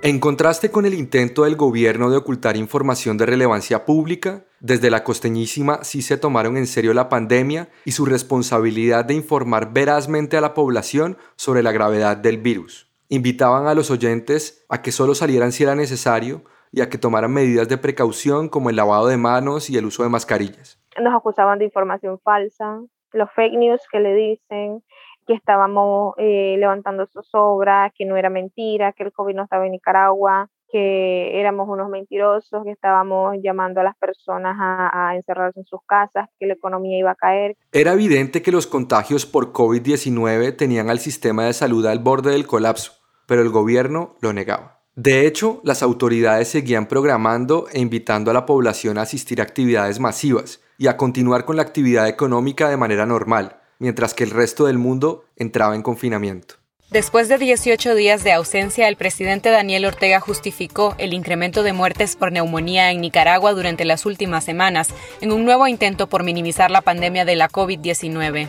En 0.00 0.20
contraste 0.20 0.70
con 0.70 0.86
el 0.86 0.94
intento 0.94 1.42
del 1.42 1.56
gobierno 1.56 2.08
de 2.08 2.16
ocultar 2.16 2.56
información 2.56 3.18
de 3.18 3.26
relevancia 3.26 3.84
pública, 3.84 4.44
desde 4.60 4.90
la 4.90 5.02
costeñísima 5.02 5.82
sí 5.82 6.02
se 6.02 6.16
tomaron 6.16 6.56
en 6.56 6.66
serio 6.66 6.94
la 6.94 7.08
pandemia 7.08 7.68
y 7.84 7.92
su 7.92 8.04
responsabilidad 8.04 9.04
de 9.04 9.14
informar 9.14 9.72
verazmente 9.72 10.36
a 10.36 10.40
la 10.40 10.54
población 10.54 11.18
sobre 11.36 11.62
la 11.62 11.72
gravedad 11.72 12.16
del 12.16 12.38
virus. 12.38 12.88
Invitaban 13.08 13.66
a 13.66 13.74
los 13.74 13.90
oyentes 13.90 14.64
a 14.68 14.82
que 14.82 14.92
solo 14.92 15.14
salieran 15.14 15.50
si 15.50 15.64
era 15.64 15.74
necesario, 15.74 16.44
y 16.72 16.80
a 16.80 16.88
que 16.88 16.98
tomaran 16.98 17.32
medidas 17.32 17.68
de 17.68 17.78
precaución 17.78 18.48
como 18.48 18.70
el 18.70 18.76
lavado 18.76 19.06
de 19.08 19.16
manos 19.16 19.70
y 19.70 19.76
el 19.76 19.86
uso 19.86 20.02
de 20.02 20.08
mascarillas. 20.08 20.80
Nos 21.00 21.14
acusaban 21.14 21.58
de 21.58 21.66
información 21.66 22.18
falsa, 22.20 22.80
los 23.12 23.30
fake 23.32 23.54
news 23.54 23.80
que 23.90 24.00
le 24.00 24.14
dicen, 24.14 24.82
que 25.28 25.34
estábamos 25.34 26.14
eh, 26.16 26.56
levantando 26.58 27.06
zozobra, 27.06 27.92
que 27.94 28.06
no 28.06 28.16
era 28.16 28.30
mentira, 28.30 28.94
que 28.94 29.02
el 29.02 29.12
COVID 29.12 29.34
no 29.34 29.42
estaba 29.42 29.66
en 29.66 29.72
Nicaragua, 29.72 30.48
que 30.70 31.38
éramos 31.38 31.68
unos 31.68 31.90
mentirosos, 31.90 32.64
que 32.64 32.70
estábamos 32.70 33.36
llamando 33.42 33.80
a 33.82 33.84
las 33.84 33.96
personas 33.98 34.56
a, 34.58 35.14
encerrarse 35.14 35.60
en 35.60 35.66
sus 35.66 35.80
casas, 35.86 36.28
que 36.40 36.46
la 36.46 36.54
economía 36.54 36.98
iba 36.98 37.10
a 37.10 37.14
caer. 37.14 37.56
Era 37.72 37.92
evidente 37.92 38.40
que 38.40 38.50
los 38.50 38.66
contagios 38.66 39.26
por 39.26 39.52
COVID-19 39.52 40.56
tenían 40.56 40.88
al 40.88 40.98
sistema 40.98 41.44
de 41.44 41.52
salud 41.52 41.84
al 41.84 41.98
borde 41.98 42.30
del 42.32 42.46
colapso, 42.46 42.92
pero 43.26 43.42
el 43.42 43.50
gobierno 43.50 44.16
lo 44.22 44.32
negaba. 44.32 44.80
De 44.94 45.26
hecho, 45.26 45.60
las 45.62 45.82
autoridades 45.82 46.48
seguían 46.48 46.86
programando 46.86 47.66
e 47.70 47.80
invitando 47.80 48.30
a 48.30 48.34
la 48.34 48.46
población 48.46 48.96
a 48.96 49.02
asistir 49.02 49.40
a 49.40 49.44
actividades 49.44 50.00
masivas 50.00 50.62
y 50.78 50.86
a 50.86 50.96
continuar 50.96 51.44
con 51.44 51.56
la 51.56 51.62
actividad 51.62 52.08
económica 52.08 52.70
de 52.70 52.78
manera 52.78 53.04
normal, 53.04 53.60
mientras 53.78 54.14
que 54.14 54.24
el 54.24 54.30
resto 54.30 54.66
del 54.66 54.78
mundo 54.78 55.24
entraba 55.36 55.74
en 55.74 55.82
confinamiento. 55.82 56.56
Después 56.90 57.28
de 57.28 57.36
18 57.36 57.94
días 57.94 58.24
de 58.24 58.32
ausencia, 58.32 58.88
el 58.88 58.96
presidente 58.96 59.50
Daniel 59.50 59.84
Ortega 59.84 60.20
justificó 60.20 60.94
el 60.96 61.12
incremento 61.12 61.62
de 61.62 61.74
muertes 61.74 62.16
por 62.16 62.32
neumonía 62.32 62.90
en 62.90 63.02
Nicaragua 63.02 63.52
durante 63.52 63.84
las 63.84 64.06
últimas 64.06 64.44
semanas 64.44 64.88
en 65.20 65.30
un 65.30 65.44
nuevo 65.44 65.66
intento 65.66 66.06
por 66.06 66.22
minimizar 66.22 66.70
la 66.70 66.80
pandemia 66.80 67.26
de 67.26 67.36
la 67.36 67.50
COVID-19. 67.50 68.48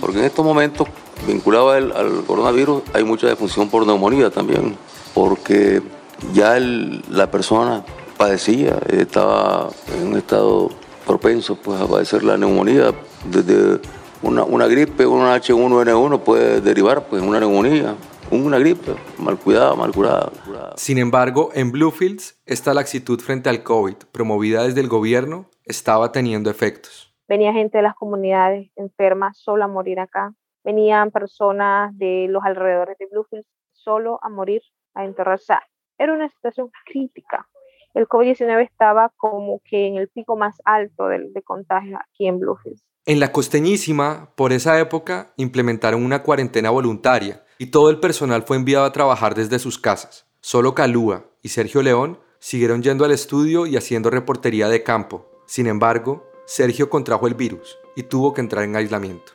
Porque 0.00 0.18
en 0.20 0.24
estos 0.24 0.44
momentos, 0.44 0.86
vinculado 1.26 1.70
al, 1.72 1.90
al, 1.90 2.24
coronavirus, 2.24 2.84
hay 2.92 3.02
mucha 3.02 3.26
defunción 3.26 3.68
por 3.68 3.84
neumonía 3.84 4.30
también, 4.30 4.76
porque 5.12 5.82
ya 6.32 6.56
el, 6.56 7.02
la 7.10 7.28
persona 7.28 7.84
padecía, 8.16 8.78
estaba 8.88 9.70
en 9.98 10.06
un 10.06 10.16
estado 10.16 10.70
propenso 11.04 11.56
pues, 11.56 11.80
a 11.80 11.88
padecer 11.88 12.22
la 12.22 12.36
neumonía 12.36 12.94
desde 13.24 13.80
una, 14.24 14.44
una 14.44 14.66
gripe, 14.66 15.06
una 15.06 15.36
H1N1 15.36 16.20
puede 16.20 16.60
derivar 16.60 17.06
pues, 17.08 17.22
en 17.22 17.28
una 17.28 17.40
neumonía, 17.40 17.94
una 18.30 18.58
gripe 18.58 18.94
mal 19.18 19.38
cuidada, 19.38 19.74
mal 19.74 19.92
curada, 19.92 20.32
Sin 20.76 20.98
embargo, 20.98 21.50
en 21.54 21.70
Bluefields, 21.70 22.40
esta 22.46 22.72
laxitud 22.74 23.20
frente 23.20 23.50
al 23.50 23.62
COVID, 23.62 23.96
promovida 24.12 24.64
desde 24.64 24.80
el 24.80 24.88
gobierno, 24.88 25.46
estaba 25.64 26.10
teniendo 26.10 26.50
efectos. 26.50 27.14
Venía 27.28 27.52
gente 27.52 27.78
de 27.78 27.82
las 27.82 27.94
comunidades 27.94 28.70
enfermas 28.76 29.38
solo 29.38 29.64
a 29.64 29.68
morir 29.68 30.00
acá. 30.00 30.34
Venían 30.62 31.10
personas 31.10 31.96
de 31.98 32.26
los 32.28 32.42
alrededores 32.44 32.96
de 32.98 33.06
Bluefields 33.10 33.46
solo 33.72 34.18
a 34.22 34.28
morir, 34.30 34.62
a 34.94 35.04
enterrarse. 35.04 35.54
Era 35.98 36.12
una 36.12 36.28
situación 36.28 36.70
crítica. 36.86 37.46
El 37.94 38.08
COVID-19 38.08 38.64
estaba 38.64 39.12
como 39.16 39.60
que 39.64 39.86
en 39.86 39.96
el 39.96 40.08
pico 40.08 40.36
más 40.36 40.56
alto 40.64 41.06
de, 41.06 41.30
de 41.32 41.42
contagio 41.42 41.96
aquí 41.96 42.26
en 42.26 42.40
Bluefields. 42.40 42.84
En 43.06 43.20
la 43.20 43.30
costeñísima, 43.30 44.32
por 44.34 44.52
esa 44.52 44.80
época, 44.80 45.32
implementaron 45.36 46.04
una 46.04 46.22
cuarentena 46.22 46.70
voluntaria 46.70 47.44
y 47.56 47.66
todo 47.66 47.90
el 47.90 48.00
personal 48.00 48.42
fue 48.42 48.56
enviado 48.56 48.84
a 48.84 48.92
trabajar 48.92 49.34
desde 49.34 49.60
sus 49.60 49.78
casas. 49.78 50.26
Solo 50.40 50.74
Calúa 50.74 51.24
y 51.40 51.50
Sergio 51.50 51.82
León 51.82 52.18
siguieron 52.40 52.82
yendo 52.82 53.04
al 53.04 53.12
estudio 53.12 53.66
y 53.66 53.76
haciendo 53.76 54.10
reportería 54.10 54.68
de 54.68 54.82
campo. 54.82 55.30
Sin 55.46 55.66
embargo, 55.66 56.26
Sergio 56.46 56.90
contrajo 56.90 57.26
el 57.28 57.34
virus 57.34 57.78
y 57.94 58.02
tuvo 58.02 58.34
que 58.34 58.40
entrar 58.40 58.64
en 58.64 58.74
aislamiento. 58.74 59.32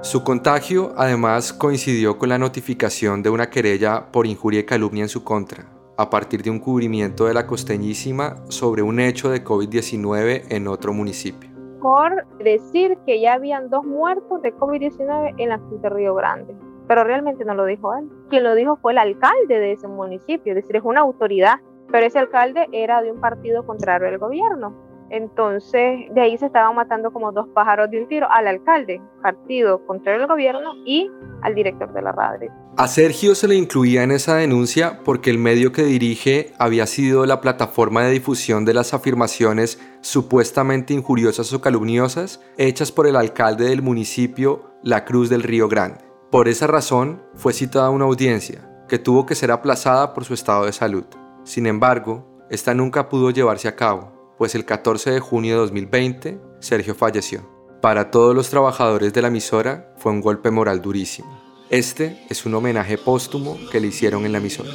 Su 0.00 0.24
contagio 0.24 0.94
además 0.96 1.52
coincidió 1.52 2.16
con 2.18 2.30
la 2.30 2.38
notificación 2.38 3.22
de 3.22 3.30
una 3.30 3.50
querella 3.50 4.10
por 4.10 4.26
injuria 4.26 4.60
y 4.60 4.64
calumnia 4.64 5.02
en 5.02 5.08
su 5.08 5.24
contra, 5.24 5.77
a 5.98 6.08
partir 6.08 6.42
de 6.42 6.50
un 6.50 6.58
cubrimiento 6.58 7.26
de 7.26 7.34
la 7.34 7.46
costeñísima 7.46 8.36
sobre 8.48 8.80
un 8.82 9.00
hecho 9.00 9.28
de 9.28 9.44
COVID-19 9.44 10.44
en 10.48 10.68
otro 10.68 10.94
municipio 10.94 11.58
por 11.80 12.26
decir 12.38 12.98
que 13.06 13.20
ya 13.20 13.34
habían 13.34 13.70
dos 13.70 13.84
muertos 13.84 14.42
de 14.42 14.54
COVID-19 14.54 15.34
en 15.38 15.48
la 15.48 15.58
Cruz 15.58 15.80
de 15.82 15.88
Río 15.90 16.14
Grande. 16.14 16.54
Pero 16.86 17.04
realmente 17.04 17.44
no 17.44 17.54
lo 17.54 17.64
dijo 17.66 17.94
él. 17.94 18.08
Quien 18.30 18.44
lo 18.44 18.54
dijo 18.54 18.76
fue 18.76 18.92
el 18.92 18.98
alcalde 18.98 19.58
de 19.58 19.72
ese 19.72 19.88
municipio, 19.88 20.52
es 20.52 20.56
decir, 20.56 20.76
es 20.76 20.82
una 20.82 21.00
autoridad. 21.00 21.60
Pero 21.90 22.06
ese 22.06 22.18
alcalde 22.18 22.66
era 22.72 23.02
de 23.02 23.12
un 23.12 23.20
partido 23.20 23.64
contrario 23.64 24.08
al 24.08 24.18
gobierno. 24.18 24.74
Entonces, 25.10 26.12
de 26.12 26.20
ahí 26.20 26.36
se 26.36 26.46
estaban 26.46 26.74
matando 26.74 27.10
como 27.12 27.32
dos 27.32 27.48
pájaros 27.54 27.90
de 27.90 28.02
un 28.02 28.08
tiro 28.08 28.26
al 28.30 28.46
alcalde, 28.46 29.00
partido 29.22 29.84
contrario 29.86 30.22
al 30.22 30.28
gobierno, 30.28 30.74
y 30.84 31.10
al 31.42 31.54
director 31.54 31.92
de 31.92 32.02
la 32.02 32.12
radio. 32.12 32.50
A 32.76 32.86
Sergio 32.86 33.34
se 33.34 33.48
le 33.48 33.56
incluía 33.56 34.02
en 34.02 34.12
esa 34.12 34.36
denuncia 34.36 35.00
porque 35.04 35.30
el 35.30 35.38
medio 35.38 35.72
que 35.72 35.82
dirige 35.82 36.52
había 36.58 36.86
sido 36.86 37.26
la 37.26 37.40
plataforma 37.40 38.02
de 38.02 38.12
difusión 38.12 38.64
de 38.64 38.74
las 38.74 38.94
afirmaciones 38.94 39.80
supuestamente 40.00 40.94
injuriosas 40.94 41.52
o 41.52 41.60
calumniosas 41.60 42.40
hechas 42.56 42.92
por 42.92 43.06
el 43.06 43.16
alcalde 43.16 43.68
del 43.68 43.82
municipio 43.82 44.74
La 44.82 45.04
Cruz 45.04 45.28
del 45.28 45.42
Río 45.42 45.68
Grande. 45.68 45.98
Por 46.30 46.46
esa 46.46 46.66
razón, 46.66 47.22
fue 47.34 47.52
citada 47.52 47.90
una 47.90 48.04
audiencia 48.04 48.84
que 48.88 48.98
tuvo 48.98 49.26
que 49.26 49.34
ser 49.34 49.50
aplazada 49.50 50.14
por 50.14 50.24
su 50.24 50.34
estado 50.34 50.66
de 50.66 50.72
salud. 50.72 51.04
Sin 51.44 51.66
embargo, 51.66 52.44
esta 52.50 52.74
nunca 52.74 53.08
pudo 53.08 53.30
llevarse 53.30 53.68
a 53.68 53.76
cabo, 53.76 54.17
pues 54.38 54.54
el 54.54 54.64
14 54.64 55.10
de 55.10 55.20
junio 55.20 55.54
de 55.54 55.60
2020, 55.62 56.40
Sergio 56.60 56.94
falleció. 56.94 57.46
Para 57.82 58.10
todos 58.10 58.34
los 58.34 58.48
trabajadores 58.48 59.12
de 59.12 59.20
la 59.20 59.28
emisora 59.28 59.92
fue 59.98 60.12
un 60.12 60.20
golpe 60.20 60.50
moral 60.50 60.80
durísimo. 60.80 61.42
Este 61.70 62.24
es 62.30 62.46
un 62.46 62.54
homenaje 62.54 62.96
póstumo 62.96 63.58
que 63.70 63.80
le 63.80 63.88
hicieron 63.88 64.24
en 64.24 64.32
la 64.32 64.38
emisora. 64.38 64.70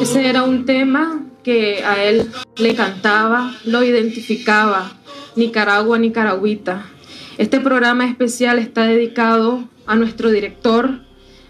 Ese 0.00 0.28
era 0.28 0.42
un 0.42 0.64
tema 0.66 1.24
que 1.42 1.82
a 1.84 2.04
él 2.04 2.30
le 2.56 2.74
cantaba, 2.74 3.54
lo 3.64 3.82
identificaba, 3.82 4.92
Nicaragua, 5.36 5.98
Nicaragüita. 5.98 6.86
Este 7.38 7.60
programa 7.60 8.06
especial 8.06 8.58
está 8.58 8.84
dedicado 8.84 9.64
a 9.86 9.96
nuestro 9.96 10.30
director, 10.30 11.00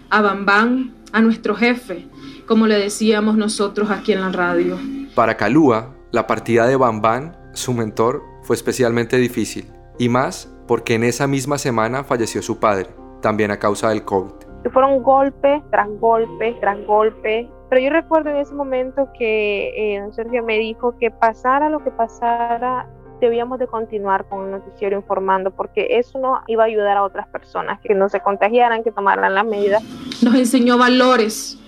a 0.09 0.21
Bambán, 0.21 0.95
a 1.11 1.21
nuestro 1.21 1.55
jefe, 1.55 2.07
como 2.51 2.67
le 2.67 2.77
decíamos 2.77 3.37
nosotros 3.37 3.89
aquí 3.91 4.11
en 4.11 4.19
la 4.19 4.29
radio. 4.29 4.77
Para 5.15 5.37
Calúa, 5.37 5.95
la 6.11 6.27
partida 6.27 6.67
de 6.67 6.75
Bambán, 6.75 7.37
su 7.53 7.71
mentor, 7.71 8.21
fue 8.41 8.57
especialmente 8.57 9.15
difícil 9.15 9.71
y 9.97 10.09
más 10.09 10.53
porque 10.67 10.95
en 10.95 11.05
esa 11.05 11.27
misma 11.27 11.57
semana 11.57 12.03
falleció 12.03 12.41
su 12.41 12.59
padre, 12.59 12.87
también 13.21 13.51
a 13.51 13.57
causa 13.57 13.87
del 13.87 14.03
COVID. 14.03 14.33
Fueron 14.73 15.01
golpes 15.01 15.61
tras 15.71 15.87
golpes 16.01 16.59
tras 16.59 16.85
golpes, 16.85 17.47
pero 17.69 17.81
yo 17.81 17.89
recuerdo 17.89 18.31
en 18.31 18.35
ese 18.35 18.53
momento 18.53 19.07
que 19.17 19.95
eh, 19.95 20.05
Sergio 20.11 20.43
me 20.43 20.59
dijo 20.59 20.97
que 20.99 21.09
pasara 21.09 21.69
lo 21.69 21.81
que 21.81 21.91
pasara, 21.91 22.85
debíamos 23.21 23.59
de 23.59 23.67
continuar 23.67 24.27
con 24.27 24.47
el 24.47 24.51
noticiero 24.51 24.97
informando 24.97 25.51
porque 25.51 25.87
eso 25.91 26.19
no 26.19 26.41
iba 26.47 26.63
a 26.63 26.65
ayudar 26.65 26.97
a 26.97 27.03
otras 27.03 27.29
personas 27.29 27.79
que 27.79 27.95
no 27.95 28.09
se 28.09 28.19
contagiaran, 28.19 28.83
que 28.83 28.91
tomaran 28.91 29.33
las 29.35 29.45
medidas. 29.45 29.81
Nos 30.21 30.35
enseñó 30.35 30.77
valores. 30.77 31.60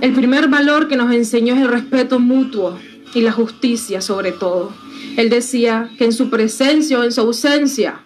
El 0.00 0.14
primer 0.14 0.48
valor 0.48 0.88
que 0.88 0.96
nos 0.96 1.12
enseñó 1.12 1.54
es 1.54 1.60
el 1.60 1.68
respeto 1.68 2.18
mutuo 2.18 2.78
y 3.14 3.20
la 3.22 3.32
justicia 3.32 4.00
sobre 4.00 4.32
todo. 4.32 4.72
Él 5.16 5.30
decía 5.30 5.90
que 5.98 6.04
en 6.04 6.12
su 6.12 6.30
presencia 6.30 6.98
o 6.98 7.04
en 7.04 7.12
su 7.12 7.20
ausencia, 7.20 8.00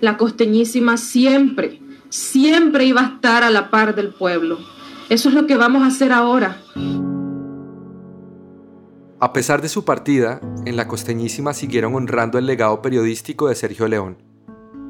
la 0.00 0.16
costeñísima 0.16 0.96
siempre, 0.96 1.80
siempre 2.08 2.84
iba 2.84 3.00
a 3.00 3.14
estar 3.14 3.44
a 3.44 3.50
la 3.50 3.70
par 3.70 3.94
del 3.94 4.08
pueblo. 4.08 4.58
Eso 5.08 5.28
es 5.28 5.34
lo 5.34 5.46
que 5.46 5.56
vamos 5.56 5.82
a 5.82 5.86
hacer 5.86 6.12
ahora. 6.12 6.60
A 9.20 9.32
pesar 9.32 9.62
de 9.62 9.68
su 9.68 9.84
partida, 9.84 10.40
en 10.66 10.76
la 10.76 10.88
costeñísima 10.88 11.54
siguieron 11.54 11.94
honrando 11.94 12.38
el 12.38 12.46
legado 12.46 12.82
periodístico 12.82 13.48
de 13.48 13.54
Sergio 13.54 13.86
León. 13.86 14.18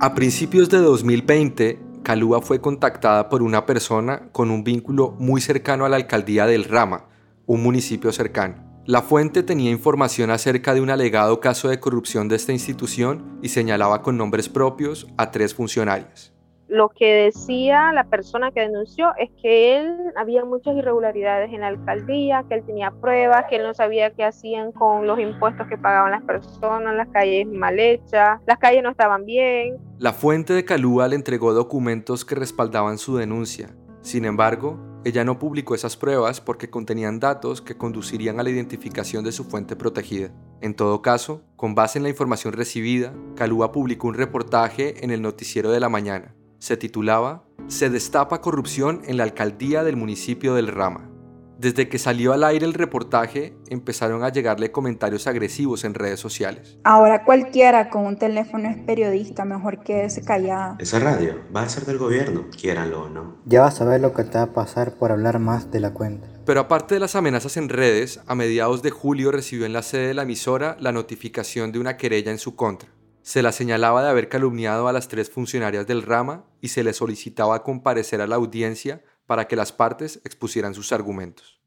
A 0.01 0.15
principios 0.15 0.71
de 0.71 0.79
2020, 0.79 1.79
Calúa 2.03 2.43
fue 2.43 2.61
contactada 2.61 3.29
por 3.29 3.43
una 3.43 3.65
persona 3.65 4.29
con 4.33 4.51
un 4.51 4.65
vínculo 4.65 5.15
muy 5.19 5.41
cercano 5.41 5.85
a 5.85 5.89
la 5.89 5.97
alcaldía 5.97 6.47
del 6.47 6.65
Rama, 6.65 7.07
un 7.47 7.63
municipio 7.63 8.11
cercano. 8.11 8.73
La 8.87 9.03
fuente 9.03 9.45
tenía 9.45 9.71
información 9.71 10.31
acerca 10.31 10.75
de 10.75 10.81
un 10.81 10.91
alegado 10.91 11.39
caso 11.39 11.69
de 11.69 11.79
corrupción 11.79 12.27
de 12.27 12.35
esta 12.35 12.53
institución 12.53 13.39
y 13.41 13.51
señalaba 13.51 14.03
con 14.03 14.17
nombres 14.17 14.49
propios 14.49 15.07
a 15.17 15.31
tres 15.31 15.55
funcionarios. 15.55 16.33
Lo 16.73 16.89
que 16.89 17.25
decía 17.25 17.93
la 17.93 18.05
persona 18.05 18.51
que 18.51 18.61
denunció 18.61 19.13
es 19.19 19.29
que 19.43 19.77
él 19.77 19.95
había 20.17 20.43
muchas 20.47 20.75
irregularidades 20.75 21.53
en 21.53 21.61
la 21.61 21.67
alcaldía, 21.67 22.47
que 22.49 22.55
él 22.55 22.65
tenía 22.65 22.91
pruebas, 22.91 23.45
que 23.51 23.57
él 23.57 23.65
no 23.65 23.75
sabía 23.75 24.15
qué 24.15 24.25
hacían 24.25 24.73
con 24.73 25.07
los 25.07 25.21
impuestos 25.21 25.67
que 25.67 25.77
pagaban 25.77 26.13
las 26.13 26.23
personas, 26.23 26.97
las 26.97 27.09
calles 27.09 27.47
mal 27.47 27.79
hechas, 27.79 28.41
las 28.47 28.57
calles 28.57 28.83
no 28.83 28.89
estaban 28.89 29.27
bien. 29.27 29.77
La 29.99 30.15
fuente 30.15 30.55
de 30.55 30.65
Calúa 30.65 31.09
le 31.09 31.17
entregó 31.17 31.53
documentos 31.53 32.25
que 32.25 32.37
respaldaban 32.37 32.97
su 32.97 33.19
denuncia. 33.19 33.69
Sin 34.01 34.25
embargo, 34.25 34.81
ella 35.05 35.25
no 35.25 35.39
publicó 35.39 35.75
esas 35.75 35.99
pruebas 35.99 36.41
porque 36.41 36.71
contenían 36.71 37.21
datos 37.21 37.61
que 37.61 37.77
conducirían 37.77 38.41
a 38.41 38.43
la 38.45 38.49
identificación 38.49 39.25
de 39.25 39.33
su 39.33 39.45
fuente 39.45 39.77
protegida. 39.77 40.31
En 40.63 40.73
todo 40.73 41.03
caso, 41.03 41.43
con 41.55 41.75
base 41.75 41.99
en 41.99 42.05
la 42.05 42.09
información 42.09 42.55
recibida, 42.55 43.13
Calúa 43.37 43.73
publicó 43.73 44.09
un 44.09 44.15
reportaje 44.15 45.05
en 45.05 45.11
el 45.11 45.21
noticiero 45.21 45.71
de 45.71 45.79
la 45.79 45.91
mañana. 45.91 46.35
Se 46.63 46.77
titulaba 46.77 47.43
Se 47.67 47.91
destapa 47.91 48.41
corrupción 48.41 49.03
en 49.07 49.17
la 49.17 49.25
alcaldía 49.25 49.83
del 49.83 49.97
municipio 49.97 50.55
del 50.55 50.69
Rama. 50.69 51.11
Desde 51.59 51.89
que 51.89 51.99
salió 51.99 52.33
al 52.33 52.45
aire 52.45 52.65
el 52.65 52.75
reportaje, 52.75 53.57
empezaron 53.69 54.23
a 54.23 54.29
llegarle 54.29 54.71
comentarios 54.71 55.27
agresivos 55.27 55.83
en 55.83 55.95
redes 55.95 56.21
sociales. 56.21 56.79
Ahora 56.85 57.25
cualquiera 57.25 57.91
con 57.91 58.07
un 58.07 58.17
teléfono 58.17 58.69
es 58.69 58.77
periodista, 58.77 59.45
mejor 59.45 59.83
que 59.83 60.05
ese 60.05 60.25
callado. 60.25 60.77
Esa 60.79 61.01
radio 61.01 61.35
va 61.55 61.63
a 61.63 61.69
ser 61.69 61.85
del 61.85 61.99
gobierno, 61.99 62.47
quieranlo 62.57 63.07
o 63.07 63.09
no. 63.09 63.39
Ya 63.45 63.63
vas 63.63 63.81
a 63.81 63.85
ver 63.85 64.01
lo 64.01 64.15
que 64.15 64.23
te 64.23 64.39
va 64.39 64.45
a 64.45 64.53
pasar 64.53 64.95
por 64.95 65.11
hablar 65.11 65.41
más 65.41 65.73
de 65.73 65.81
la 65.81 65.93
cuenta. 65.93 66.29
Pero 66.47 66.61
aparte 66.61 66.95
de 66.95 67.01
las 67.01 67.17
amenazas 67.17 67.57
en 67.57 67.71
redes, 67.71 68.21
a 68.29 68.37
mediados 68.37 68.83
de 68.83 68.91
julio 68.91 69.33
recibió 69.33 69.67
en 69.67 69.73
la 69.73 69.83
sede 69.83 70.07
de 70.07 70.15
la 70.15 70.23
emisora 70.23 70.77
la 70.79 70.93
notificación 70.93 71.73
de 71.73 71.81
una 71.81 71.97
querella 71.97 72.31
en 72.31 72.39
su 72.39 72.55
contra. 72.55 72.89
Se 73.23 73.41
la 73.41 73.53
señalaba 73.53 74.03
de 74.03 74.11
haber 74.11 74.29
calumniado 74.29 74.89
a 74.89 74.93
las 74.93 75.07
tres 75.07 75.31
funcionarias 75.31 75.87
del 75.87 76.03
rama 76.03 76.45
y 76.61 76.69
se 76.69 76.83
le 76.83 76.93
solicitaba 76.93 77.63
comparecer 77.63 78.21
a 78.21 78.27
la 78.27 78.35
audiencia 78.35 79.01
para 79.27 79.47
que 79.47 79.55
las 79.55 79.71
partes 79.71 80.21
expusieran 80.25 80.75
sus 80.75 80.93
argumentos. 80.93 81.63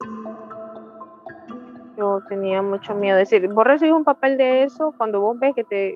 Yo 1.98 2.20
tenía 2.28 2.62
mucho 2.62 2.94
miedo. 2.94 3.18
Es 3.20 3.30
decir, 3.30 3.48
vos 3.48 3.64
recibís 3.66 3.94
un 3.94 4.04
papel 4.04 4.38
de 4.38 4.64
eso, 4.64 4.94
cuando 4.98 5.22
vos 5.22 5.40
ves 5.40 5.56
que 5.56 5.64
te 5.64 5.96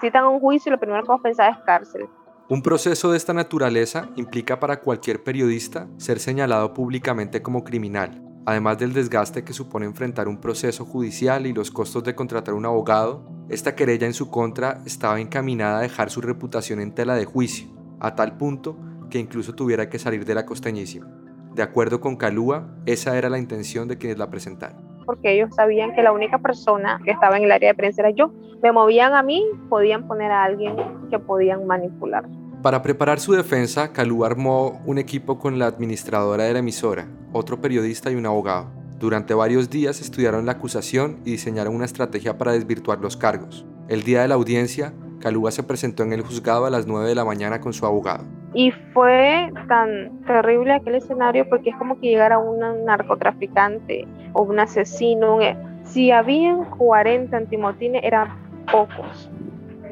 citan 0.00 0.24
a 0.24 0.28
un 0.28 0.40
juicio, 0.40 0.72
lo 0.72 0.78
primero 0.80 1.02
que 1.02 1.08
vos 1.08 1.20
pensás 1.22 1.56
es 1.56 1.64
cárcel. 1.64 2.08
Un 2.48 2.62
proceso 2.62 3.12
de 3.12 3.16
esta 3.16 3.32
naturaleza 3.32 4.08
implica 4.16 4.58
para 4.58 4.80
cualquier 4.80 5.22
periodista 5.22 5.86
ser 5.98 6.18
señalado 6.18 6.74
públicamente 6.74 7.42
como 7.42 7.62
criminal, 7.62 8.25
además 8.46 8.78
del 8.78 8.92
desgaste 8.92 9.44
que 9.44 9.52
supone 9.52 9.84
enfrentar 9.84 10.28
un 10.28 10.38
proceso 10.38 10.84
judicial 10.84 11.46
y 11.46 11.52
los 11.52 11.70
costos 11.70 12.04
de 12.04 12.14
contratar 12.14 12.54
un 12.54 12.64
abogado, 12.64 13.28
esta 13.48 13.74
querella 13.74 14.06
en 14.06 14.14
su 14.14 14.30
contra 14.30 14.78
estaba 14.86 15.20
encaminada 15.20 15.78
a 15.78 15.82
dejar 15.82 16.10
su 16.10 16.20
reputación 16.20 16.80
en 16.80 16.94
tela 16.94 17.14
de 17.14 17.24
juicio, 17.24 17.68
a 18.00 18.14
tal 18.14 18.36
punto 18.36 18.78
que 19.10 19.18
incluso 19.18 19.54
tuviera 19.54 19.88
que 19.88 19.98
salir 19.98 20.24
de 20.24 20.34
la 20.34 20.46
costeñísima. 20.46 21.06
De 21.54 21.62
acuerdo 21.62 22.00
con 22.00 22.16
Calúa, 22.16 22.68
esa 22.86 23.18
era 23.18 23.28
la 23.28 23.38
intención 23.38 23.88
de 23.88 23.98
quienes 23.98 24.18
la 24.18 24.30
presentaron. 24.30 24.76
Porque 25.04 25.32
ellos 25.32 25.54
sabían 25.54 25.94
que 25.94 26.02
la 26.02 26.12
única 26.12 26.38
persona 26.38 27.00
que 27.04 27.12
estaba 27.12 27.36
en 27.36 27.44
el 27.44 27.52
área 27.52 27.70
de 27.70 27.74
prensa 27.74 28.02
era 28.02 28.10
yo. 28.10 28.32
Me 28.62 28.72
movían 28.72 29.14
a 29.14 29.22
mí, 29.22 29.44
podían 29.68 30.06
poner 30.06 30.30
a 30.32 30.44
alguien 30.44 30.76
que 31.10 31.18
podían 31.18 31.66
manipular. 31.66 32.28
Para 32.66 32.82
preparar 32.82 33.20
su 33.20 33.32
defensa, 33.32 33.92
Calúa 33.92 34.26
armó 34.26 34.82
un 34.86 34.98
equipo 34.98 35.38
con 35.38 35.56
la 35.56 35.66
administradora 35.66 36.42
de 36.42 36.52
la 36.52 36.58
emisora, 36.58 37.06
otro 37.32 37.60
periodista 37.60 38.10
y 38.10 38.16
un 38.16 38.26
abogado. 38.26 38.72
Durante 38.98 39.34
varios 39.34 39.70
días 39.70 40.00
estudiaron 40.00 40.46
la 40.46 40.52
acusación 40.54 41.20
y 41.24 41.30
diseñaron 41.30 41.76
una 41.76 41.84
estrategia 41.84 42.38
para 42.38 42.50
desvirtuar 42.50 42.98
los 42.98 43.16
cargos. 43.16 43.64
El 43.86 44.02
día 44.02 44.22
de 44.22 44.26
la 44.26 44.34
audiencia, 44.34 44.92
Calúa 45.20 45.52
se 45.52 45.62
presentó 45.62 46.02
en 46.02 46.12
el 46.12 46.22
juzgado 46.22 46.66
a 46.66 46.70
las 46.70 46.88
9 46.88 47.08
de 47.08 47.14
la 47.14 47.24
mañana 47.24 47.60
con 47.60 47.72
su 47.72 47.86
abogado. 47.86 48.24
Y 48.52 48.72
fue 48.92 49.48
tan 49.68 50.20
terrible 50.26 50.72
aquel 50.72 50.96
escenario 50.96 51.48
porque 51.48 51.70
es 51.70 51.76
como 51.76 52.00
que 52.00 52.08
llegara 52.08 52.38
un 52.38 52.58
narcotraficante 52.84 54.08
o 54.32 54.42
un 54.42 54.58
asesino. 54.58 55.40
E, 55.40 55.56
si 55.84 56.10
habían 56.10 56.64
40 56.64 57.36
antimotines, 57.36 58.02
eran 58.02 58.26
pocos. 58.72 59.30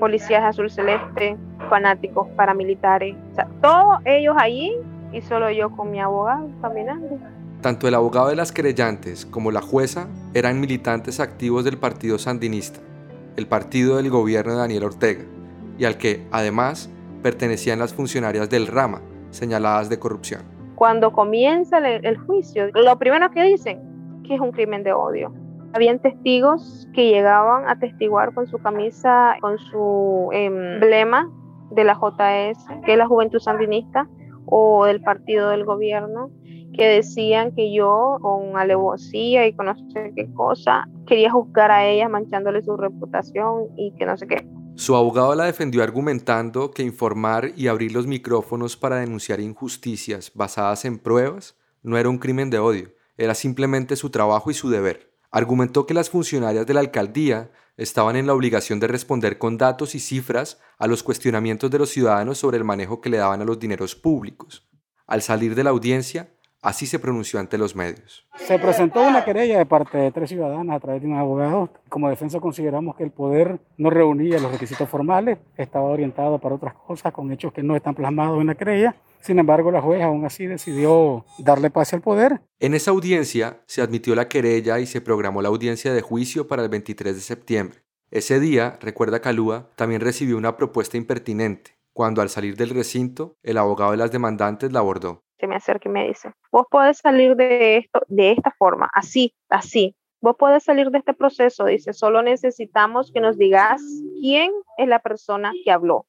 Policías 0.01 0.43
azul 0.43 0.69
celeste, 0.69 1.37
fanáticos, 1.69 2.29
paramilitares, 2.37 3.17
o 3.33 3.35
sea, 3.35 3.49
todos 3.61 3.99
ellos 4.05 4.35
allí 4.39 4.73
y 5.13 5.21
solo 5.23 5.51
yo 5.51 5.71
con 5.71 5.91
mi 5.91 6.01
abogado 6.01 6.49
caminando. 6.61 7.19
Tanto 7.61 7.89
el 7.89 7.95
abogado 7.95 8.29
de 8.29 8.37
las 8.37 8.53
querellantes 8.53 9.25
como 9.25 9.51
la 9.51 9.63
jueza 9.63 10.09
eran 10.35 10.61
militantes 10.61 11.21
activos 11.21 11.65
del 11.65 11.79
partido 11.79 12.19
sandinista, 12.19 12.81
el 13.37 13.47
partido 13.47 13.97
del 13.97 14.11
gobierno 14.11 14.53
de 14.53 14.59
Daniel 14.59 14.85
Ortega, 14.85 15.25
y 15.79 15.85
al 15.85 15.97
que, 15.97 16.27
además, 16.31 16.91
pertenecían 17.23 17.79
las 17.79 17.95
funcionarias 17.95 18.51
del 18.51 18.67
Rama, 18.67 19.01
señaladas 19.31 19.89
de 19.89 19.99
corrupción. 19.99 20.43
Cuando 20.75 21.13
comienza 21.13 21.79
el, 21.79 22.19
juicio, 22.19 22.67
lo 22.75 22.99
primero 22.99 23.31
que 23.31 23.43
dicen 23.45 23.81
que 24.25 24.35
es 24.35 24.41
un 24.41 24.53
crimen 24.53 24.83
de 24.83 24.93
odio. 24.93 25.33
Habían 25.73 26.01
testigos 26.01 26.89
que 26.93 27.09
llegaban 27.09 27.69
a 27.69 27.79
testiguar 27.79 28.35
con 28.35 28.47
su 28.47 28.59
camisa, 28.59 29.37
con 29.41 29.59
su 29.59 30.29
emblema 30.33 31.31
de 31.71 31.85
la 31.85 31.95
JS, 31.95 32.67
que 32.85 32.93
es 32.93 32.99
la 32.99 33.07
Juventud 33.07 33.39
Sandinista, 33.39 34.09
o 34.47 34.85
del 34.85 35.01
partido 35.01 35.51
del 35.51 35.65
gobierno, 35.65 36.31
que 36.75 36.87
decían 36.87 37.55
que 37.55 37.73
yo 37.73 38.19
con 38.21 38.57
alevosía 38.57 39.47
y 39.47 39.55
con 39.55 39.67
no 39.67 39.75
sé 39.91 40.13
qué 40.15 40.33
cosa 40.35 40.89
quería 41.07 41.31
juzgar 41.31 41.71
a 41.71 41.87
ellas 41.87 42.11
manchándole 42.11 42.63
su 42.63 42.77
reputación 42.77 43.69
y 43.77 43.93
que 43.97 44.07
no 44.07 44.17
sé 44.17 44.27
qué. 44.27 44.47
Su 44.77 44.97
abogado 44.97 45.35
la 45.37 45.45
defendió 45.45 45.85
argumentando 45.85 46.73
que 46.73 46.83
informar 46.83 47.53
y 47.57 47.69
abrir 47.69 47.93
los 47.93 48.09
micrófonos 48.09 48.77
para 48.77 48.97
denunciar 48.97 49.39
injusticias 49.39 50.33
basadas 50.35 50.85
en 50.85 50.99
pruebas 50.99 51.57
no 51.83 51.97
era 51.97 52.09
un 52.09 52.19
crimen 52.19 52.51
de 52.51 52.59
odio, 52.59 52.89
era 53.17 53.35
simplemente 53.35 53.95
su 53.95 54.11
trabajo 54.11 54.51
y 54.51 54.55
su 54.55 54.71
deber. 54.71 55.13
Argumentó 55.31 55.87
que 55.87 55.95
las 55.95 56.11
funcionarias 56.11 56.67
de 56.67 56.75
la 56.75 56.81
alcaldía 56.81 57.51
estaban 57.77 58.17
en 58.17 58.27
la 58.27 58.35
obligación 58.35 58.81
de 58.81 58.87
responder 58.87 59.39
con 59.39 59.59
datos 59.59 59.95
y 59.95 60.01
cifras 60.01 60.61
a 60.79 60.87
los 60.87 61.03
cuestionamientos 61.03 61.71
de 61.71 61.79
los 61.79 61.91
ciudadanos 61.91 62.39
sobre 62.39 62.57
el 62.57 62.65
manejo 62.65 63.01
que 63.01 63.11
le 63.11 63.19
daban 63.19 63.43
a 63.43 63.45
los 63.45 63.59
dineros 63.59 63.95
públicos. 63.95 64.69
Al 65.07 65.23
salir 65.23 65.55
de 65.55 65.65
la 65.65 65.71
audiencia, 65.71 66.34
Así 66.65 66.87
se 66.87 66.99
pronunció 66.99 67.39
ante 67.39 67.59
los 67.59 67.77
medios. 67.77 68.27
Se 68.37 68.59
presentó 68.59 69.03
una 69.03 69.23
querella 69.23 69.59
de 69.59 69.67
parte 69.67 69.99
de 69.99 70.11
tres 70.11 70.31
ciudadanas 70.31 70.77
a 70.77 70.81
través 70.81 71.03
de 71.03 71.09
un 71.09 71.15
abogado. 71.15 71.69
Como 71.91 72.09
defensa 72.09 72.41
consideramos 72.41 72.97
que 72.97 73.05
el 73.05 73.11
poder 73.11 73.61
no 73.77 73.91
reunía 73.91 74.41
los 74.41 74.51
requisitos 74.51 74.89
formales, 74.89 75.37
estaba 75.59 75.85
orientado 75.85 76.39
para 76.39 76.55
otras 76.55 76.73
cosas 76.73 77.13
con 77.13 77.31
hechos 77.31 77.53
que 77.53 77.63
no 77.63 77.77
están 77.77 77.95
plasmados 77.95 78.41
en 78.41 78.47
la 78.47 78.55
querella. 78.55 78.97
Sin 79.21 79.39
embargo, 79.39 79.71
la 79.71 79.83
jueza 79.83 80.07
aún 80.07 80.25
así 80.25 80.47
decidió 80.47 81.27
darle 81.37 81.69
pase 81.69 81.97
al 81.97 82.03
poder. 82.03 82.41
En 82.59 82.73
esa 82.73 82.93
audiencia 82.93 83.59
se 83.67 83.83
admitió 83.83 84.15
la 84.15 84.29
querella 84.29 84.79
y 84.79 84.87
se 84.87 85.03
programó 85.03 85.43
la 85.43 85.51
audiencia 85.51 85.93
de 85.93 86.01
juicio 86.01 86.49
para 86.49 86.63
el 86.63 86.71
23 86.71 87.15
de 87.15 87.21
septiembre. 87.21 87.79
Ese 88.11 88.41
día, 88.41 88.79
recuerda 88.81 89.21
Calúa, 89.21 89.69
también 89.77 90.01
recibió 90.01 90.39
una 90.39 90.57
propuesta 90.57 90.97
impertinente, 90.97 91.73
cuando 91.93 92.23
al 92.23 92.31
salir 92.31 92.57
del 92.57 92.71
recinto, 92.71 93.37
el 93.43 93.59
abogado 93.59 93.91
de 93.91 93.99
las 93.99 94.11
demandantes 94.11 94.73
la 94.73 94.79
abordó 94.79 95.25
se 95.45 95.49
me 95.49 95.57
acerca 95.57 95.91
y 95.91 95.93
me 95.93 96.09
dice, 96.09 96.33
vos 96.51 96.67
podés 96.71 96.99
salir 96.99 97.37
de 97.37 97.77
esto 97.77 98.01
de 98.09 98.33
esta 98.33 98.51
forma, 98.51 98.89
así, 98.95 99.35
así. 99.51 99.95
Vos 100.23 100.37
podés 100.39 100.65
salir 100.65 100.91
de 100.91 100.99
este 100.99 101.13
proceso, 101.13 101.67
dice, 101.67 101.93
solo 101.93 102.23
necesitamos 102.23 103.13
que 103.13 103.21
nos 103.21 103.37
digas 103.37 103.83
quién 104.23 104.51
es 104.79 104.89
la 104.89 105.01
persona 105.01 105.53
que 105.63 105.71
habló, 105.71 106.07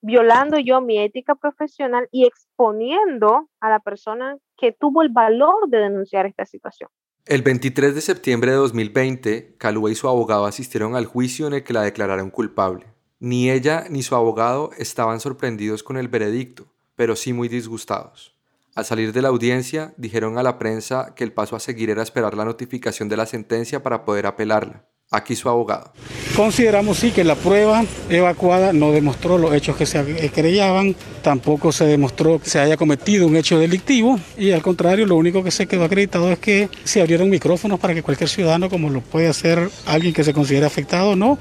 violando 0.00 0.58
yo 0.58 0.80
mi 0.80 0.98
ética 0.98 1.34
profesional 1.34 2.08
y 2.10 2.26
exponiendo 2.26 3.50
a 3.60 3.68
la 3.68 3.80
persona 3.80 4.38
que 4.56 4.72
tuvo 4.72 5.02
el 5.02 5.10
valor 5.10 5.68
de 5.68 5.80
denunciar 5.80 6.24
esta 6.24 6.46
situación. 6.46 6.88
El 7.26 7.42
23 7.42 7.94
de 7.94 8.00
septiembre 8.00 8.52
de 8.52 8.56
2020, 8.56 9.56
Calúa 9.58 9.90
y 9.90 9.96
su 9.96 10.08
abogado 10.08 10.46
asistieron 10.46 10.96
al 10.96 11.04
juicio 11.04 11.46
en 11.46 11.52
el 11.52 11.62
que 11.62 11.74
la 11.74 11.82
declararon 11.82 12.30
culpable. 12.30 12.86
Ni 13.18 13.50
ella 13.50 13.84
ni 13.90 14.02
su 14.02 14.14
abogado 14.14 14.70
estaban 14.78 15.20
sorprendidos 15.20 15.82
con 15.82 15.98
el 15.98 16.08
veredicto, 16.08 16.72
pero 16.96 17.16
sí 17.16 17.34
muy 17.34 17.48
disgustados. 17.48 18.37
Al 18.78 18.84
salir 18.84 19.12
de 19.12 19.22
la 19.22 19.26
audiencia, 19.26 19.92
dijeron 19.96 20.38
a 20.38 20.44
la 20.44 20.56
prensa 20.56 21.12
que 21.16 21.24
el 21.24 21.32
paso 21.32 21.56
a 21.56 21.58
seguir 21.58 21.90
era 21.90 22.00
esperar 22.00 22.36
la 22.36 22.44
notificación 22.44 23.08
de 23.08 23.16
la 23.16 23.26
sentencia 23.26 23.82
para 23.82 24.04
poder 24.04 24.24
apelarla. 24.24 24.84
Aquí 25.10 25.34
su 25.34 25.48
abogado. 25.48 25.92
Consideramos 26.36 26.98
sí 26.98 27.10
que 27.10 27.24
la 27.24 27.34
prueba 27.34 27.82
evacuada 28.08 28.72
no 28.72 28.92
demostró 28.92 29.36
los 29.36 29.52
hechos 29.52 29.74
que 29.74 29.84
se 29.84 30.30
querellaban, 30.30 30.94
tampoco 31.22 31.72
se 31.72 31.86
demostró 31.86 32.38
que 32.38 32.48
se 32.48 32.60
haya 32.60 32.76
cometido 32.76 33.26
un 33.26 33.34
hecho 33.34 33.58
delictivo 33.58 34.20
y 34.36 34.52
al 34.52 34.62
contrario, 34.62 35.06
lo 35.06 35.16
único 35.16 35.42
que 35.42 35.50
se 35.50 35.66
quedó 35.66 35.82
acreditado 35.82 36.30
es 36.30 36.38
que 36.38 36.68
se 36.84 37.00
abrieron 37.00 37.28
micrófonos 37.30 37.80
para 37.80 37.94
que 37.94 38.04
cualquier 38.04 38.28
ciudadano, 38.28 38.70
como 38.70 38.90
lo 38.90 39.00
puede 39.00 39.26
hacer 39.26 39.70
alguien 39.86 40.14
que 40.14 40.22
se 40.22 40.32
considere 40.32 40.66
afectado 40.66 41.10
o 41.10 41.16
no, 41.16 41.36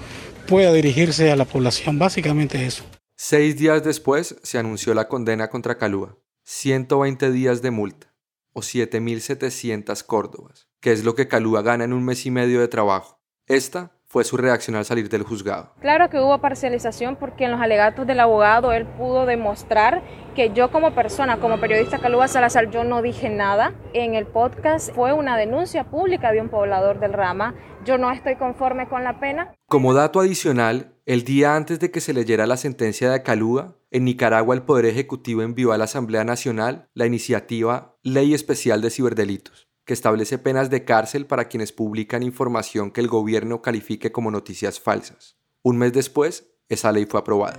pueda 0.48 0.74
dirigirse 0.74 1.30
a 1.30 1.36
la 1.36 1.46
población. 1.46 2.00
Básicamente 2.00 2.66
eso. 2.66 2.84
Seis 3.16 3.58
días 3.58 3.84
después 3.84 4.38
se 4.42 4.58
anunció 4.58 4.96
la 4.96 5.08
condena 5.08 5.52
contra 5.52 5.78
Calúa. 5.78 6.18
120 6.50 7.30
días 7.32 7.62
de 7.62 7.72
multa 7.72 8.16
o 8.54 8.62
7.700 8.62 10.02
córdobas, 10.06 10.70
que 10.80 10.94
es 10.94 11.04
lo 11.04 11.14
que 11.14 11.28
Calúa 11.28 11.62
gana 11.62 11.84
en 11.84 11.92
un 11.92 12.06
mes 12.06 12.26
y 12.26 12.32
medio 12.32 12.62
de 12.62 12.70
trabajo. 12.70 13.22
Esta 13.48 13.97
fue 14.08 14.24
su 14.24 14.38
reacción 14.38 14.76
al 14.76 14.86
salir 14.86 15.10
del 15.10 15.24
juzgado. 15.24 15.74
Claro 15.82 16.10
que 16.10 16.20
hubo 16.20 16.40
parcialización 16.40 17.18
porque 17.18 17.46
en 17.46 17.52
los 17.52 17.62
alegatos 17.62 18.08
del 18.08 18.20
abogado 18.20 18.72
él 18.72 18.86
pudo 18.86 19.26
demostrar 19.26 20.02
que 20.36 20.52
yo 20.54 20.72
como 20.72 20.94
persona, 20.96 21.40
como 21.40 21.60
periodista 21.60 22.00
Calúa 22.00 22.28
Salazar, 22.28 22.70
yo 22.70 22.84
no 22.84 23.02
dije 23.02 23.30
nada. 23.30 23.74
En 23.94 24.14
el 24.14 24.26
podcast 24.26 24.94
fue 24.94 25.12
una 25.12 25.38
denuncia 25.38 25.86
pública 25.86 26.32
de 26.32 26.42
un 26.42 26.50
poblador 26.50 27.00
del 27.00 27.14
Rama. 27.14 27.56
Yo 27.86 27.98
no 27.98 28.12
estoy 28.12 28.36
conforme 28.36 28.88
con 28.88 29.04
la 29.04 29.20
pena. 29.20 29.54
Como 29.68 29.94
dato 29.94 30.20
adicional, 30.20 30.96
el 31.06 31.24
día 31.24 31.56
antes 31.56 31.80
de 31.80 31.92
que 31.92 32.02
se 32.02 32.14
leyera 32.14 32.46
la 32.48 32.58
sentencia 32.58 33.12
de 33.12 33.24
Calúa, 33.24 33.78
en 33.92 34.06
Nicaragua 34.06 34.56
el 34.56 34.64
Poder 34.64 34.86
Ejecutivo 34.86 35.42
envió 35.42 35.72
a 35.72 35.78
la 35.78 35.86
Asamblea 35.86 36.24
Nacional 36.24 36.90
la 36.94 37.06
iniciativa 37.06 37.96
Ley 38.04 38.34
Especial 38.34 38.82
de 38.82 38.90
Ciberdelitos, 38.90 39.67
que 39.88 39.94
establece 39.94 40.38
penas 40.38 40.70
de 40.70 40.84
cárcel 40.84 41.26
para 41.26 41.46
quienes 41.46 41.72
publican 41.72 42.22
información 42.22 42.92
que 42.92 43.00
el 43.00 43.08
gobierno 43.08 43.62
califique 43.62 44.12
como 44.12 44.30
noticias 44.30 44.82
falsas. 44.82 45.38
Un 45.64 45.78
mes 45.78 45.94
después, 45.94 46.52
esa 46.68 46.92
ley 46.92 47.06
fue 47.06 47.22
aprobada. 47.22 47.58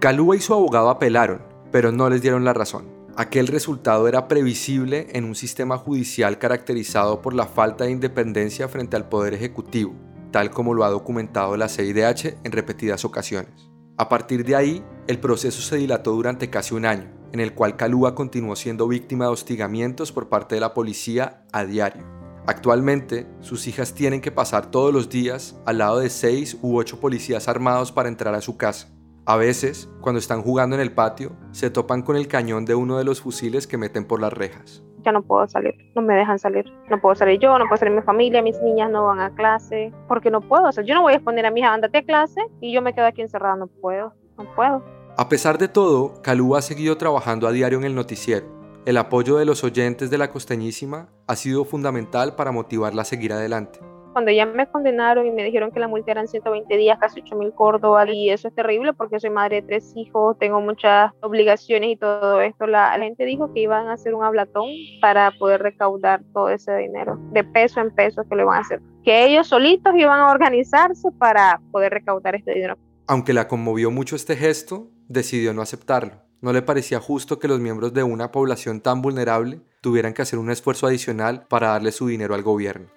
Calúa 0.00 0.34
y 0.34 0.40
su 0.40 0.54
abogado 0.54 0.88
apelaron, 0.88 1.42
pero 1.70 1.92
no 1.92 2.08
les 2.08 2.22
dieron 2.22 2.44
la 2.46 2.54
razón. 2.54 2.88
Aquel 3.16 3.48
resultado 3.48 4.08
era 4.08 4.28
previsible 4.28 5.08
en 5.12 5.26
un 5.26 5.34
sistema 5.34 5.76
judicial 5.76 6.38
caracterizado 6.38 7.20
por 7.20 7.34
la 7.34 7.46
falta 7.46 7.84
de 7.84 7.90
independencia 7.90 8.68
frente 8.68 8.96
al 8.96 9.10
Poder 9.10 9.34
Ejecutivo, 9.34 9.94
tal 10.30 10.50
como 10.50 10.72
lo 10.72 10.84
ha 10.84 10.90
documentado 10.90 11.54
la 11.58 11.68
CIDH 11.68 12.38
en 12.44 12.52
repetidas 12.52 13.04
ocasiones. 13.04 13.70
A 13.98 14.08
partir 14.08 14.42
de 14.44 14.56
ahí, 14.56 14.84
el 15.06 15.18
proceso 15.18 15.60
se 15.60 15.76
dilató 15.76 16.12
durante 16.12 16.48
casi 16.48 16.74
un 16.74 16.86
año, 16.86 17.17
en 17.32 17.40
el 17.40 17.54
cual 17.54 17.76
Calúa 17.76 18.14
continuó 18.14 18.56
siendo 18.56 18.88
víctima 18.88 19.26
de 19.26 19.32
hostigamientos 19.32 20.12
por 20.12 20.28
parte 20.28 20.54
de 20.54 20.60
la 20.60 20.74
policía 20.74 21.44
a 21.52 21.64
diario. 21.64 22.04
Actualmente, 22.46 23.26
sus 23.40 23.66
hijas 23.66 23.92
tienen 23.92 24.22
que 24.22 24.32
pasar 24.32 24.70
todos 24.70 24.92
los 24.92 25.10
días 25.10 25.60
al 25.66 25.78
lado 25.78 25.98
de 25.98 26.08
seis 26.08 26.58
u 26.62 26.78
ocho 26.78 26.98
policías 26.98 27.46
armados 27.46 27.92
para 27.92 28.08
entrar 28.08 28.34
a 28.34 28.40
su 28.40 28.56
casa. 28.56 28.88
A 29.26 29.36
veces, 29.36 29.90
cuando 30.00 30.18
están 30.18 30.40
jugando 30.40 30.74
en 30.74 30.80
el 30.80 30.92
patio, 30.92 31.32
se 31.52 31.68
topan 31.68 32.00
con 32.00 32.16
el 32.16 32.28
cañón 32.28 32.64
de 32.64 32.74
uno 32.74 32.96
de 32.96 33.04
los 33.04 33.20
fusiles 33.20 33.66
que 33.66 33.76
meten 33.76 34.06
por 34.06 34.22
las 34.22 34.32
rejas. 34.32 34.82
Ya 35.04 35.12
no 35.12 35.22
puedo 35.22 35.46
salir, 35.46 35.74
no 35.94 36.00
me 36.00 36.14
dejan 36.14 36.38
salir. 36.38 36.64
No 36.88 36.98
puedo 36.98 37.14
salir 37.14 37.38
yo, 37.38 37.58
no 37.58 37.66
puedo 37.66 37.76
salir 37.76 37.94
mi 37.94 38.00
familia, 38.00 38.40
mis 38.40 38.58
niñas 38.62 38.90
no 38.90 39.04
van 39.04 39.20
a 39.20 39.34
clase, 39.34 39.92
porque 40.08 40.30
no 40.30 40.40
puedo. 40.40 40.68
O 40.68 40.72
sea, 40.72 40.82
yo 40.82 40.94
no 40.94 41.02
voy 41.02 41.12
a 41.12 41.16
exponer 41.16 41.44
a 41.44 41.50
mi 41.50 41.60
hija, 41.60 41.74
andate 41.74 41.98
a 41.98 42.02
clase 42.02 42.40
y 42.62 42.72
yo 42.72 42.80
me 42.80 42.94
quedo 42.94 43.04
aquí 43.04 43.20
encerrada, 43.20 43.56
no 43.56 43.66
puedo, 43.66 44.14
no 44.38 44.54
puedo. 44.54 44.82
A 45.20 45.28
pesar 45.28 45.58
de 45.58 45.66
todo, 45.66 46.22
Calú 46.22 46.54
ha 46.54 46.62
seguido 46.62 46.96
trabajando 46.96 47.48
a 47.48 47.50
diario 47.50 47.76
en 47.78 47.84
el 47.84 47.96
noticiero. 47.96 48.46
El 48.86 48.96
apoyo 48.96 49.36
de 49.36 49.44
los 49.44 49.64
oyentes 49.64 50.10
de 50.10 50.18
la 50.18 50.30
costeñísima 50.30 51.08
ha 51.26 51.34
sido 51.34 51.64
fundamental 51.64 52.36
para 52.36 52.52
motivarla 52.52 53.02
a 53.02 53.04
seguir 53.04 53.32
adelante 53.32 53.80
cuando 54.12 54.32
ya 54.32 54.46
me 54.46 54.66
condenaron 54.66 55.26
y 55.26 55.30
me 55.30 55.44
dijeron 55.44 55.70
que 55.70 55.78
la 55.78 55.86
multa 55.86 56.10
eran 56.10 56.26
120 56.26 56.76
días, 56.76 56.98
casi 56.98 57.20
8 57.20 57.36
mil 57.36 57.52
córdobas, 57.52 58.08
y 58.08 58.30
eso 58.30 58.48
es 58.48 58.54
terrible 58.54 58.92
porque 58.92 59.20
soy 59.20 59.30
madre 59.30 59.60
de 59.60 59.68
tres 59.68 59.92
hijos, 59.94 60.36
tengo 60.40 60.60
muchas 60.60 61.12
obligaciones 61.22 61.90
y 61.90 61.96
todo 61.96 62.40
esto, 62.40 62.66
la, 62.66 62.98
gente 62.98 63.24
dijo 63.24 63.52
que 63.54 63.60
iban 63.60 63.86
a 63.86 63.92
hacer 63.92 64.14
un 64.14 64.24
hablatón 64.24 64.66
para 65.00 65.30
poder 65.38 65.62
recaudar 65.62 66.22
todo 66.32 66.48
ese 66.48 66.74
dinero, 66.78 67.16
de 67.30 67.44
peso 67.44 67.80
en 67.80 67.94
peso 67.94 68.24
que 68.28 68.34
lo 68.34 68.42
iban 68.42 68.56
a 68.56 68.60
hacer, 68.62 68.80
que 69.04 69.26
ellos 69.26 69.46
solitos 69.46 69.94
iban 69.94 70.18
a 70.18 70.32
organizarse 70.32 71.12
para 71.12 71.60
poder 71.70 71.92
recaudar 71.92 72.34
este 72.34 72.54
dinero. 72.54 72.76
Aunque 73.06 73.32
la 73.32 73.46
conmovió 73.46 73.92
mucho 73.92 74.16
este 74.16 74.34
gesto, 74.34 74.88
decidió 75.08 75.52
no 75.54 75.62
aceptarlo. 75.62 76.22
No 76.40 76.52
le 76.52 76.62
parecía 76.62 77.00
justo 77.00 77.38
que 77.38 77.48
los 77.48 77.58
miembros 77.58 77.92
de 77.92 78.04
una 78.04 78.30
población 78.30 78.80
tan 78.80 79.02
vulnerable 79.02 79.60
tuvieran 79.80 80.14
que 80.14 80.22
hacer 80.22 80.38
un 80.38 80.50
esfuerzo 80.50 80.86
adicional 80.86 81.46
para 81.48 81.68
darle 81.68 81.90
su 81.90 82.06
dinero 82.06 82.34
al 82.34 82.42
gobierno. 82.42 82.88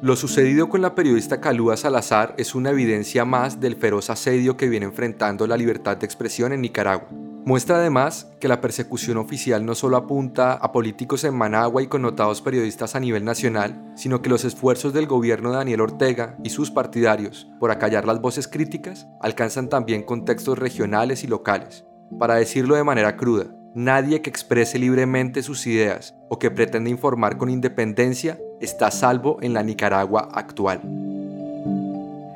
Lo 0.00 0.16
sucedido 0.16 0.68
con 0.68 0.82
la 0.82 0.94
periodista 0.94 1.40
Calúa 1.40 1.76
Salazar 1.76 2.34
es 2.36 2.54
una 2.54 2.70
evidencia 2.70 3.24
más 3.24 3.58
del 3.58 3.74
feroz 3.74 4.10
asedio 4.10 4.56
que 4.56 4.68
viene 4.68 4.86
enfrentando 4.86 5.46
la 5.46 5.56
libertad 5.56 5.96
de 5.96 6.04
expresión 6.04 6.52
en 6.52 6.60
Nicaragua. 6.60 7.08
Muestra 7.46 7.76
además 7.76 8.30
que 8.40 8.48
la 8.48 8.62
persecución 8.62 9.18
oficial 9.18 9.66
no 9.66 9.74
solo 9.74 9.98
apunta 9.98 10.54
a 10.54 10.72
políticos 10.72 11.24
en 11.24 11.34
Managua 11.34 11.82
y 11.82 11.88
connotados 11.88 12.40
periodistas 12.40 12.94
a 12.94 13.00
nivel 13.00 13.22
nacional, 13.22 13.92
sino 13.96 14.22
que 14.22 14.30
los 14.30 14.46
esfuerzos 14.46 14.94
del 14.94 15.06
gobierno 15.06 15.50
de 15.50 15.58
Daniel 15.58 15.82
Ortega 15.82 16.38
y 16.42 16.48
sus 16.48 16.70
partidarios 16.70 17.46
por 17.60 17.70
acallar 17.70 18.06
las 18.06 18.22
voces 18.22 18.48
críticas 18.48 19.06
alcanzan 19.20 19.68
también 19.68 20.04
contextos 20.04 20.58
regionales 20.58 21.22
y 21.22 21.26
locales. 21.26 21.84
Para 22.18 22.36
decirlo 22.36 22.76
de 22.76 22.84
manera 22.84 23.18
cruda, 23.18 23.54
nadie 23.74 24.22
que 24.22 24.30
exprese 24.30 24.78
libremente 24.78 25.42
sus 25.42 25.66
ideas 25.66 26.14
o 26.30 26.38
que 26.38 26.50
pretenda 26.50 26.88
informar 26.88 27.36
con 27.36 27.50
independencia 27.50 28.38
está 28.62 28.90
salvo 28.90 29.36
en 29.42 29.52
la 29.52 29.62
Nicaragua 29.62 30.30
actual. 30.32 30.80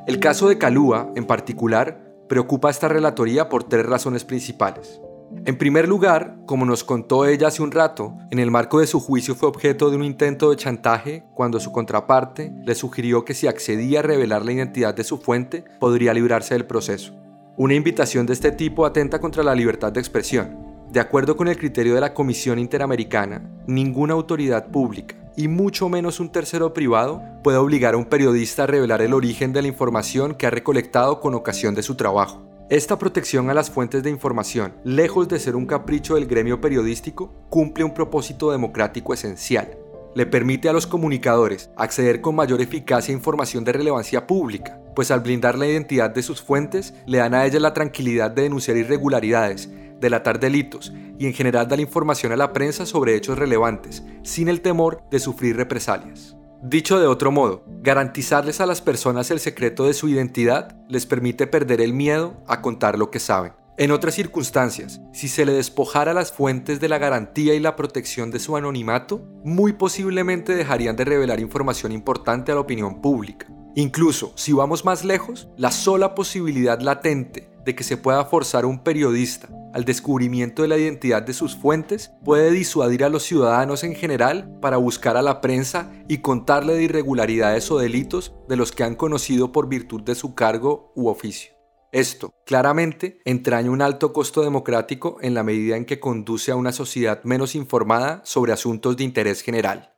El 0.05 0.19
caso 0.19 0.49
de 0.49 0.59
Calúa, 0.59 1.11
en 1.15 1.25
particular, 1.25 2.08
preocupa 2.29 2.69
esta 2.69 2.87
relatoría 2.87 3.49
por 3.49 3.63
tres 3.63 3.85
razones 3.85 4.23
principales. 4.23 5.01
En 5.45 5.57
primer 5.57 5.87
lugar, 5.87 6.37
como 6.45 6.65
nos 6.65 6.83
contó 6.83 7.25
ella 7.25 7.47
hace 7.47 7.61
un 7.61 7.71
rato, 7.71 8.15
en 8.31 8.39
el 8.39 8.51
marco 8.51 8.79
de 8.79 8.87
su 8.87 8.99
juicio 8.99 9.35
fue 9.35 9.49
objeto 9.49 9.89
de 9.89 9.97
un 9.97 10.03
intento 10.03 10.49
de 10.49 10.55
chantaje 10.55 11.25
cuando 11.33 11.59
su 11.59 11.71
contraparte 11.71 12.51
le 12.63 12.75
sugirió 12.75 13.25
que 13.25 13.33
si 13.33 13.47
accedía 13.47 13.99
a 13.99 14.03
revelar 14.03 14.45
la 14.45 14.53
identidad 14.53 14.93
de 14.93 15.03
su 15.03 15.17
fuente, 15.17 15.65
podría 15.79 16.13
librarse 16.13 16.53
del 16.53 16.65
proceso. 16.65 17.13
Una 17.57 17.73
invitación 17.73 18.25
de 18.25 18.33
este 18.33 18.51
tipo 18.51 18.85
atenta 18.85 19.19
contra 19.19 19.43
la 19.43 19.55
libertad 19.55 19.91
de 19.91 19.99
expresión. 19.99 20.69
De 20.91 20.99
acuerdo 20.99 21.35
con 21.35 21.47
el 21.47 21.57
criterio 21.57 21.93
de 21.93 22.01
la 22.01 22.13
Comisión 22.13 22.57
Interamericana, 22.57 23.47
ninguna 23.67 24.13
autoridad 24.13 24.67
pública, 24.67 25.15
y 25.35 25.47
mucho 25.47 25.89
menos 25.89 26.19
un 26.19 26.31
tercero 26.31 26.73
privado 26.73 27.21
puede 27.43 27.57
obligar 27.57 27.93
a 27.93 27.97
un 27.97 28.05
periodista 28.05 28.63
a 28.63 28.67
revelar 28.67 29.01
el 29.01 29.13
origen 29.13 29.53
de 29.53 29.61
la 29.61 29.67
información 29.67 30.35
que 30.35 30.47
ha 30.47 30.49
recolectado 30.51 31.19
con 31.19 31.33
ocasión 31.33 31.75
de 31.75 31.83
su 31.83 31.95
trabajo. 31.95 32.45
Esta 32.69 32.99
protección 32.99 33.49
a 33.49 33.55
las 33.55 33.71
fuentes 33.71 34.03
de 34.03 34.11
información, 34.11 34.75
lejos 34.83 35.27
de 35.27 35.39
ser 35.39 35.55
un 35.55 35.65
capricho 35.65 36.15
del 36.15 36.27
gremio 36.27 36.61
periodístico, 36.61 37.33
cumple 37.49 37.83
un 37.83 37.95
propósito 37.95 38.51
democrático 38.51 39.13
esencial. 39.13 39.75
Le 40.13 40.25
permite 40.25 40.69
a 40.69 40.73
los 40.73 40.85
comunicadores 40.85 41.71
acceder 41.75 42.21
con 42.21 42.35
mayor 42.35 42.61
eficacia 42.61 43.11
a 43.11 43.17
información 43.17 43.63
de 43.63 43.73
relevancia 43.73 44.27
pública, 44.27 44.79
pues 44.95 45.09
al 45.09 45.21
blindar 45.21 45.57
la 45.57 45.65
identidad 45.65 46.11
de 46.11 46.21
sus 46.21 46.41
fuentes, 46.43 46.93
le 47.07 47.19
dan 47.19 47.33
a 47.33 47.45
ellas 47.45 47.61
la 47.61 47.73
tranquilidad 47.73 48.29
de 48.29 48.43
denunciar 48.43 48.77
irregularidades, 48.77 49.69
delatar 49.99 50.39
delitos 50.39 50.93
y 51.17 51.25
en 51.25 51.33
general 51.33 51.67
dar 51.67 51.79
información 51.79 52.31
a 52.31 52.37
la 52.37 52.53
prensa 52.53 52.85
sobre 52.85 53.15
hechos 53.15 53.37
relevantes, 53.37 54.03
sin 54.23 54.47
el 54.47 54.61
temor 54.61 55.03
de 55.11 55.19
sufrir 55.19 55.57
represalias. 55.57 56.35
Dicho 56.61 56.99
de 56.99 57.07
otro 57.07 57.31
modo, 57.31 57.63
garantizarles 57.81 58.59
a 58.59 58.65
las 58.65 58.81
personas 58.81 59.31
el 59.31 59.39
secreto 59.39 59.85
de 59.85 59.93
su 59.93 60.09
identidad 60.09 60.75
les 60.89 61.05
permite 61.05 61.47
perder 61.47 61.79
el 61.79 61.93
miedo 61.93 62.35
a 62.47 62.61
contar 62.61 62.97
lo 62.97 63.11
que 63.11 63.19
saben. 63.19 63.53
En 63.77 63.91
otras 63.91 64.15
circunstancias, 64.15 64.99
si 65.13 65.29
se 65.29 65.45
le 65.45 65.53
despojara 65.53 66.13
las 66.13 66.33
fuentes 66.33 66.81
de 66.81 66.89
la 66.89 66.97
garantía 66.97 67.53
y 67.53 67.61
la 67.61 67.77
protección 67.77 68.29
de 68.29 68.39
su 68.39 68.57
anonimato, 68.57 69.23
muy 69.45 69.71
posiblemente 69.71 70.53
dejarían 70.53 70.97
de 70.97 71.05
revelar 71.05 71.39
información 71.39 71.93
importante 71.93 72.51
a 72.51 72.55
la 72.55 72.61
opinión 72.61 72.99
pública. 72.99 73.47
Incluso, 73.75 74.33
si 74.35 74.51
vamos 74.51 74.83
más 74.83 75.05
lejos, 75.05 75.47
la 75.55 75.71
sola 75.71 76.13
posibilidad 76.13 76.81
latente 76.81 77.49
de 77.63 77.73
que 77.73 77.85
se 77.85 77.95
pueda 77.95 78.25
forzar 78.25 78.65
a 78.65 78.67
un 78.67 78.83
periodista 78.83 79.47
al 79.73 79.85
descubrimiento 79.85 80.61
de 80.61 80.67
la 80.67 80.77
identidad 80.77 81.21
de 81.21 81.33
sus 81.33 81.55
fuentes 81.55 82.11
puede 82.23 82.51
disuadir 82.51 83.03
a 83.03 83.09
los 83.09 83.23
ciudadanos 83.23 83.83
en 83.83 83.95
general 83.95 84.57
para 84.61 84.77
buscar 84.77 85.17
a 85.17 85.21
la 85.21 85.41
prensa 85.41 85.91
y 86.07 86.19
contarle 86.19 86.73
de 86.73 86.83
irregularidades 86.83 87.69
o 87.71 87.77
delitos 87.77 88.33
de 88.47 88.55
los 88.55 88.71
que 88.71 88.83
han 88.83 88.95
conocido 88.95 89.51
por 89.51 89.69
virtud 89.69 90.01
de 90.01 90.15
su 90.15 90.35
cargo 90.35 90.91
u 90.95 91.07
oficio. 91.07 91.53
Esto, 91.91 92.33
claramente, 92.45 93.19
entraña 93.25 93.71
un 93.71 93.81
alto 93.81 94.13
costo 94.13 94.43
democrático 94.43 95.17
en 95.21 95.33
la 95.33 95.43
medida 95.43 95.75
en 95.75 95.85
que 95.85 95.99
conduce 95.99 96.51
a 96.51 96.55
una 96.55 96.71
sociedad 96.71 97.23
menos 97.23 97.55
informada 97.55 98.21
sobre 98.25 98.53
asuntos 98.53 98.95
de 98.95 99.03
interés 99.03 99.41
general. 99.41 99.95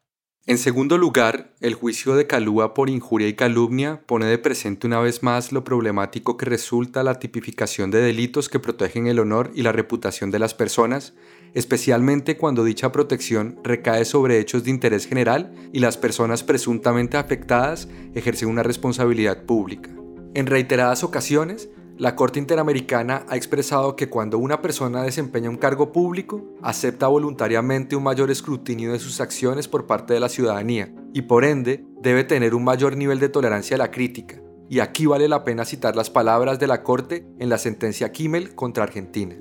En 0.47 0.58
segundo 0.58 0.97
lugar, 0.97 1.54
el 1.62 1.75
juicio 1.75 2.15
de 2.15 2.25
Calúa 2.25 2.73
por 2.73 2.89
injuria 2.89 3.27
y 3.27 3.36
calumnia 3.36 4.01
pone 4.08 4.25
de 4.25 4.39
presente 4.39 4.88
una 4.88 4.99
vez 4.99 5.21
más 5.21 5.51
lo 5.51 5.63
problemático 5.63 6.36
que 6.36 6.47
resulta 6.47 7.04
la 7.04 7.19
tipificación 7.19 7.91
de 7.91 8.01
delitos 8.01 8.49
que 8.49 8.58
protegen 8.58 9.06
el 9.06 9.19
honor 9.19 9.51
y 9.54 9.62
la 9.62 9.71
reputación 9.71 10.32
de 10.32 10.39
las 10.39 10.56
personas, 10.56 11.13
especialmente 11.54 12.38
cuando 12.38 12.63
dicha 12.63 12.91
protección 12.91 13.60
recae 13.63 14.04
sobre 14.04 14.39
hechos 14.39 14.63
de 14.63 14.71
interés 14.71 15.06
general 15.06 15.54
y 15.73 15.80
las 15.80 15.97
personas 15.97 16.41
presuntamente 16.41 17.17
afectadas 17.17 17.88
ejercen 18.15 18.49
una 18.49 18.63
responsabilidad 18.63 19.43
pública. 19.43 19.91
En 20.34 20.47
reiteradas 20.47 21.04
ocasiones, 21.04 21.69
la 21.97 22.15
Corte 22.15 22.39
Interamericana 22.39 23.25
ha 23.30 23.36
expresado 23.36 23.95
que 23.95 24.10
cuando 24.10 24.38
una 24.38 24.62
persona 24.62 25.04
desempeña 25.04 25.49
un 25.49 25.58
cargo 25.58 25.91
público, 25.91 26.43
acepta 26.62 27.08
voluntariamente 27.08 27.95
un 27.95 28.04
mayor 28.04 28.32
escrutinio 28.32 28.91
de 28.91 28.99
sus 28.99 29.21
acciones 29.21 29.67
por 29.67 29.86
parte 29.86 30.13
de 30.13 30.19
la 30.19 30.30
ciudadanía 30.30 30.93
y 31.13 31.23
por 31.23 31.45
ende 31.45 31.86
debe 32.01 32.23
tener 32.23 32.56
un 32.56 32.63
mayor 32.63 32.97
nivel 32.97 33.19
de 33.19 33.30
tolerancia 33.30 33.75
a 33.75 33.80
la 33.80 33.91
crítica. 33.91 34.41
Y 34.69 34.80
aquí 34.80 35.06
vale 35.06 35.27
la 35.27 35.43
pena 35.43 35.65
citar 35.65 35.95
las 35.95 36.10
palabras 36.10 36.58
de 36.58 36.67
la 36.67 36.82
Corte 36.82 37.27
en 37.39 37.49
la 37.49 37.58
sentencia 37.58 38.12
Kimmel 38.12 38.56
contra 38.56 38.84
Argentina. 38.84 39.36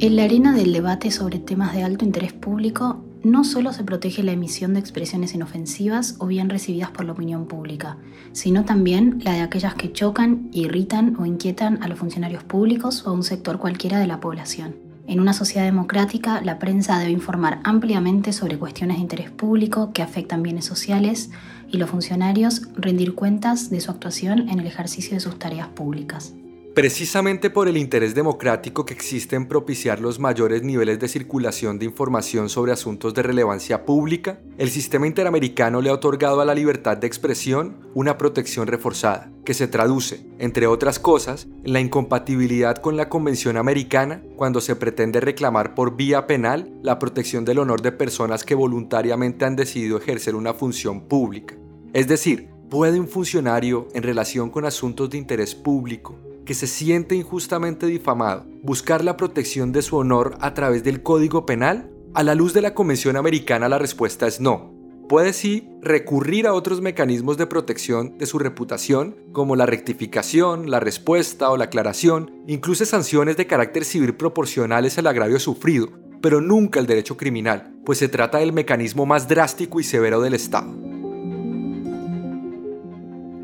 En 0.00 0.16
la 0.16 0.24
arena 0.24 0.54
del 0.54 0.72
debate 0.72 1.10
sobre 1.10 1.38
temas 1.38 1.74
de 1.74 1.82
alto 1.82 2.04
interés 2.04 2.32
público, 2.32 3.04
no 3.22 3.44
solo 3.44 3.72
se 3.72 3.84
protege 3.84 4.22
la 4.22 4.32
emisión 4.32 4.74
de 4.74 4.80
expresiones 4.80 5.34
inofensivas 5.34 6.16
o 6.18 6.26
bien 6.26 6.48
recibidas 6.48 6.90
por 6.90 7.04
la 7.04 7.12
opinión 7.12 7.46
pública, 7.46 7.98
sino 8.32 8.64
también 8.64 9.20
la 9.24 9.32
de 9.32 9.40
aquellas 9.40 9.74
que 9.74 9.92
chocan, 9.92 10.48
irritan 10.52 11.16
o 11.18 11.26
inquietan 11.26 11.82
a 11.82 11.88
los 11.88 11.98
funcionarios 11.98 12.44
públicos 12.44 13.06
o 13.06 13.10
a 13.10 13.12
un 13.12 13.22
sector 13.22 13.58
cualquiera 13.58 13.98
de 13.98 14.06
la 14.06 14.20
población. 14.20 14.76
En 15.06 15.20
una 15.20 15.32
sociedad 15.32 15.64
democrática, 15.64 16.42
la 16.42 16.58
prensa 16.58 16.98
debe 16.98 17.12
informar 17.12 17.60
ampliamente 17.64 18.34
sobre 18.34 18.58
cuestiones 18.58 18.98
de 18.98 19.02
interés 19.02 19.30
público 19.30 19.92
que 19.94 20.02
afectan 20.02 20.42
bienes 20.42 20.66
sociales 20.66 21.30
y 21.70 21.78
los 21.78 21.88
funcionarios 21.88 22.68
rendir 22.76 23.14
cuentas 23.14 23.70
de 23.70 23.80
su 23.80 23.90
actuación 23.90 24.50
en 24.50 24.60
el 24.60 24.66
ejercicio 24.66 25.14
de 25.14 25.20
sus 25.20 25.38
tareas 25.38 25.68
públicas. 25.68 26.34
Precisamente 26.78 27.50
por 27.50 27.66
el 27.66 27.76
interés 27.76 28.14
democrático 28.14 28.86
que 28.86 28.94
existe 28.94 29.34
en 29.34 29.48
propiciar 29.48 29.98
los 29.98 30.20
mayores 30.20 30.62
niveles 30.62 31.00
de 31.00 31.08
circulación 31.08 31.76
de 31.76 31.86
información 31.86 32.48
sobre 32.48 32.70
asuntos 32.70 33.14
de 33.14 33.24
relevancia 33.24 33.84
pública, 33.84 34.38
el 34.58 34.70
sistema 34.70 35.08
interamericano 35.08 35.82
le 35.82 35.90
ha 35.90 35.94
otorgado 35.94 36.40
a 36.40 36.44
la 36.44 36.54
libertad 36.54 36.96
de 36.96 37.08
expresión 37.08 37.78
una 37.94 38.16
protección 38.16 38.68
reforzada, 38.68 39.28
que 39.44 39.54
se 39.54 39.66
traduce, 39.66 40.24
entre 40.38 40.68
otras 40.68 41.00
cosas, 41.00 41.48
en 41.64 41.72
la 41.72 41.80
incompatibilidad 41.80 42.76
con 42.76 42.96
la 42.96 43.08
Convención 43.08 43.56
Americana 43.56 44.22
cuando 44.36 44.60
se 44.60 44.76
pretende 44.76 45.18
reclamar 45.18 45.74
por 45.74 45.96
vía 45.96 46.28
penal 46.28 46.70
la 46.84 47.00
protección 47.00 47.44
del 47.44 47.58
honor 47.58 47.82
de 47.82 47.90
personas 47.90 48.44
que 48.44 48.54
voluntariamente 48.54 49.44
han 49.44 49.56
decidido 49.56 49.98
ejercer 49.98 50.36
una 50.36 50.54
función 50.54 51.08
pública. 51.08 51.56
Es 51.92 52.06
decir, 52.06 52.50
¿puede 52.70 53.00
un 53.00 53.08
funcionario 53.08 53.88
en 53.94 54.04
relación 54.04 54.48
con 54.48 54.64
asuntos 54.64 55.10
de 55.10 55.18
interés 55.18 55.56
público 55.56 56.27
que 56.48 56.54
se 56.54 56.66
siente 56.66 57.14
injustamente 57.14 57.84
difamado 57.84 58.46
buscar 58.62 59.04
la 59.04 59.18
protección 59.18 59.70
de 59.70 59.82
su 59.82 59.98
honor 59.98 60.38
a 60.40 60.54
través 60.54 60.82
del 60.82 61.02
Código 61.02 61.44
Penal? 61.44 61.90
A 62.14 62.22
la 62.22 62.34
luz 62.34 62.54
de 62.54 62.62
la 62.62 62.72
Convención 62.72 63.18
Americana 63.18 63.68
la 63.68 63.78
respuesta 63.78 64.26
es 64.26 64.40
no. 64.40 64.72
Puede 65.10 65.34
sí 65.34 65.68
recurrir 65.82 66.46
a 66.46 66.54
otros 66.54 66.80
mecanismos 66.80 67.36
de 67.36 67.46
protección 67.46 68.16
de 68.16 68.24
su 68.24 68.38
reputación, 68.38 69.14
como 69.32 69.56
la 69.56 69.66
rectificación, 69.66 70.70
la 70.70 70.80
respuesta 70.80 71.50
o 71.50 71.58
la 71.58 71.64
aclaración, 71.64 72.42
incluso 72.46 72.86
sanciones 72.86 73.36
de 73.36 73.46
carácter 73.46 73.84
civil 73.84 74.14
proporcionales 74.14 74.96
al 74.96 75.06
agravio 75.06 75.38
sufrido, 75.38 75.90
pero 76.22 76.40
nunca 76.40 76.80
el 76.80 76.86
derecho 76.86 77.18
criminal, 77.18 77.74
pues 77.84 77.98
se 77.98 78.08
trata 78.08 78.38
del 78.38 78.54
mecanismo 78.54 79.04
más 79.04 79.28
drástico 79.28 79.80
y 79.80 79.84
severo 79.84 80.22
del 80.22 80.32
Estado. 80.32 80.74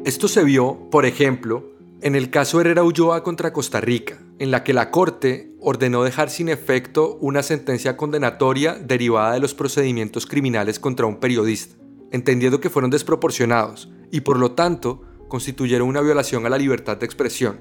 Esto 0.07 0.27
se 0.29 0.43
vio, 0.45 0.89
por 0.91 1.05
ejemplo, 1.07 1.74
en 2.01 2.15
el 2.15 2.31
caso 2.31 2.61
Herrera 2.61 2.83
Ulloa 2.85 3.23
contra 3.23 3.53
Costa 3.53 3.81
Rica, 3.81 4.21
en 4.39 4.51
la 4.51 4.63
que 4.63 4.75
la 4.75 4.91
Corte 4.91 5.53
ordenó 5.61 6.03
dejar 6.03 6.31
sin 6.31 6.49
efecto 6.49 7.17
una 7.21 7.43
sentencia 7.43 7.97
condenatoria 7.97 8.75
derivada 8.75 9.35
de 9.35 9.41
los 9.41 9.55
procedimientos 9.55 10.27
criminales 10.27 10.79
contra 10.79 11.07
un 11.07 11.17
periodista, 11.17 11.77
entendiendo 12.11 12.61
que 12.61 12.71
fueron 12.71 12.91
desproporcionados 12.91 13.91
y 14.11 14.21
por 14.21 14.39
lo 14.39 14.53
tanto 14.53 15.03
constituyeron 15.29 15.89
una 15.89 16.03
violación 16.03 16.45
a 16.47 16.51
la 16.51 16.59
libertad 16.59 16.97
de 16.99 17.07
expresión. 17.07 17.61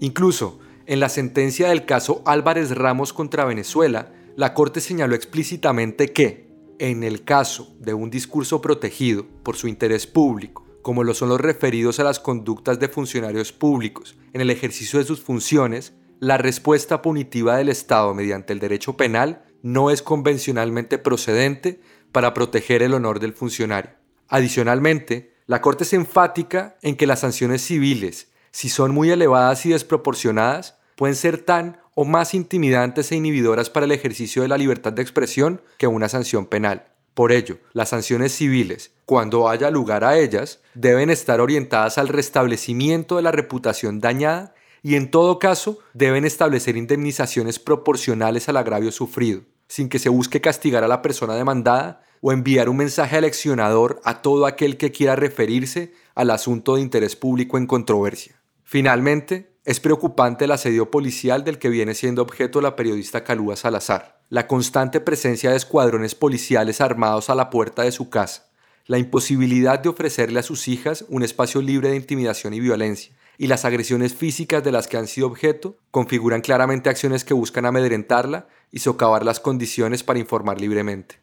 Incluso, 0.00 0.58
en 0.86 0.98
la 0.98 1.08
sentencia 1.08 1.68
del 1.68 1.84
caso 1.84 2.22
Álvarez 2.24 2.70
Ramos 2.70 3.12
contra 3.12 3.44
Venezuela, 3.44 4.12
la 4.36 4.54
Corte 4.54 4.80
señaló 4.80 5.14
explícitamente 5.14 6.12
que, 6.12 6.50
en 6.78 7.04
el 7.04 7.22
caso 7.24 7.76
de 7.78 7.94
un 7.94 8.10
discurso 8.10 8.60
protegido 8.60 9.26
por 9.42 9.56
su 9.56 9.68
interés 9.68 10.06
público, 10.06 10.61
como 10.82 11.04
lo 11.04 11.14
son 11.14 11.28
los 11.28 11.40
referidos 11.40 12.00
a 12.00 12.04
las 12.04 12.20
conductas 12.20 12.78
de 12.78 12.88
funcionarios 12.88 13.52
públicos 13.52 14.16
en 14.32 14.40
el 14.40 14.50
ejercicio 14.50 14.98
de 14.98 15.04
sus 15.04 15.20
funciones, 15.20 15.94
la 16.20 16.38
respuesta 16.38 17.02
punitiva 17.02 17.56
del 17.56 17.68
Estado 17.68 18.14
mediante 18.14 18.52
el 18.52 18.58
derecho 18.58 18.96
penal 18.96 19.44
no 19.62 19.90
es 19.90 20.02
convencionalmente 20.02 20.98
procedente 20.98 21.80
para 22.10 22.34
proteger 22.34 22.82
el 22.82 22.94
honor 22.94 23.20
del 23.20 23.32
funcionario. 23.32 23.92
Adicionalmente, 24.28 25.34
la 25.46 25.60
Corte 25.60 25.84
es 25.84 25.92
enfática 25.92 26.76
en 26.82 26.96
que 26.96 27.06
las 27.06 27.20
sanciones 27.20 27.62
civiles, 27.62 28.28
si 28.50 28.68
son 28.68 28.92
muy 28.92 29.10
elevadas 29.10 29.64
y 29.66 29.70
desproporcionadas, 29.70 30.78
pueden 30.96 31.16
ser 31.16 31.38
tan 31.38 31.78
o 31.94 32.04
más 32.04 32.34
intimidantes 32.34 33.12
e 33.12 33.16
inhibidoras 33.16 33.70
para 33.70 33.86
el 33.86 33.92
ejercicio 33.92 34.42
de 34.42 34.48
la 34.48 34.58
libertad 34.58 34.92
de 34.92 35.02
expresión 35.02 35.62
que 35.78 35.86
una 35.86 36.08
sanción 36.08 36.46
penal. 36.46 36.91
Por 37.14 37.30
ello, 37.30 37.58
las 37.72 37.90
sanciones 37.90 38.32
civiles, 38.32 38.92
cuando 39.04 39.48
haya 39.48 39.70
lugar 39.70 40.02
a 40.04 40.18
ellas, 40.18 40.60
deben 40.74 41.10
estar 41.10 41.40
orientadas 41.40 41.98
al 41.98 42.08
restablecimiento 42.08 43.16
de 43.16 43.22
la 43.22 43.32
reputación 43.32 44.00
dañada 44.00 44.54
y 44.82 44.94
en 44.94 45.10
todo 45.10 45.38
caso 45.38 45.78
deben 45.92 46.24
establecer 46.24 46.76
indemnizaciones 46.76 47.58
proporcionales 47.58 48.48
al 48.48 48.56
agravio 48.56 48.90
sufrido, 48.92 49.42
sin 49.68 49.90
que 49.90 49.98
se 49.98 50.08
busque 50.08 50.40
castigar 50.40 50.84
a 50.84 50.88
la 50.88 51.02
persona 51.02 51.34
demandada 51.34 52.02
o 52.22 52.32
enviar 52.32 52.70
un 52.70 52.78
mensaje 52.78 53.16
aleccionador 53.16 54.00
a 54.04 54.22
todo 54.22 54.46
aquel 54.46 54.78
que 54.78 54.90
quiera 54.90 55.14
referirse 55.14 55.92
al 56.14 56.30
asunto 56.30 56.76
de 56.76 56.80
interés 56.80 57.14
público 57.14 57.58
en 57.58 57.66
controversia. 57.66 58.40
Finalmente, 58.62 59.52
es 59.64 59.80
preocupante 59.80 60.46
el 60.46 60.52
asedio 60.52 60.90
policial 60.90 61.44
del 61.44 61.58
que 61.58 61.68
viene 61.68 61.94
siendo 61.94 62.22
objeto 62.22 62.60
la 62.60 62.74
periodista 62.74 63.22
Calúa 63.22 63.56
Salazar 63.56 64.21
la 64.32 64.46
constante 64.46 64.98
presencia 64.98 65.50
de 65.50 65.56
escuadrones 65.56 66.14
policiales 66.14 66.80
armados 66.80 67.28
a 67.28 67.34
la 67.34 67.50
puerta 67.50 67.82
de 67.82 67.92
su 67.92 68.08
casa, 68.08 68.48
la 68.86 68.96
imposibilidad 68.96 69.78
de 69.78 69.90
ofrecerle 69.90 70.40
a 70.40 70.42
sus 70.42 70.68
hijas 70.68 71.04
un 71.10 71.22
espacio 71.22 71.60
libre 71.60 71.90
de 71.90 71.96
intimidación 71.96 72.54
y 72.54 72.60
violencia, 72.60 73.14
y 73.36 73.46
las 73.48 73.66
agresiones 73.66 74.14
físicas 74.14 74.64
de 74.64 74.72
las 74.72 74.88
que 74.88 74.96
han 74.96 75.06
sido 75.06 75.26
objeto 75.26 75.76
configuran 75.90 76.40
claramente 76.40 76.88
acciones 76.88 77.24
que 77.24 77.34
buscan 77.34 77.66
amedrentarla 77.66 78.48
y 78.70 78.78
socavar 78.78 79.22
las 79.22 79.38
condiciones 79.38 80.02
para 80.02 80.18
informar 80.18 80.58
libremente. 80.58 81.20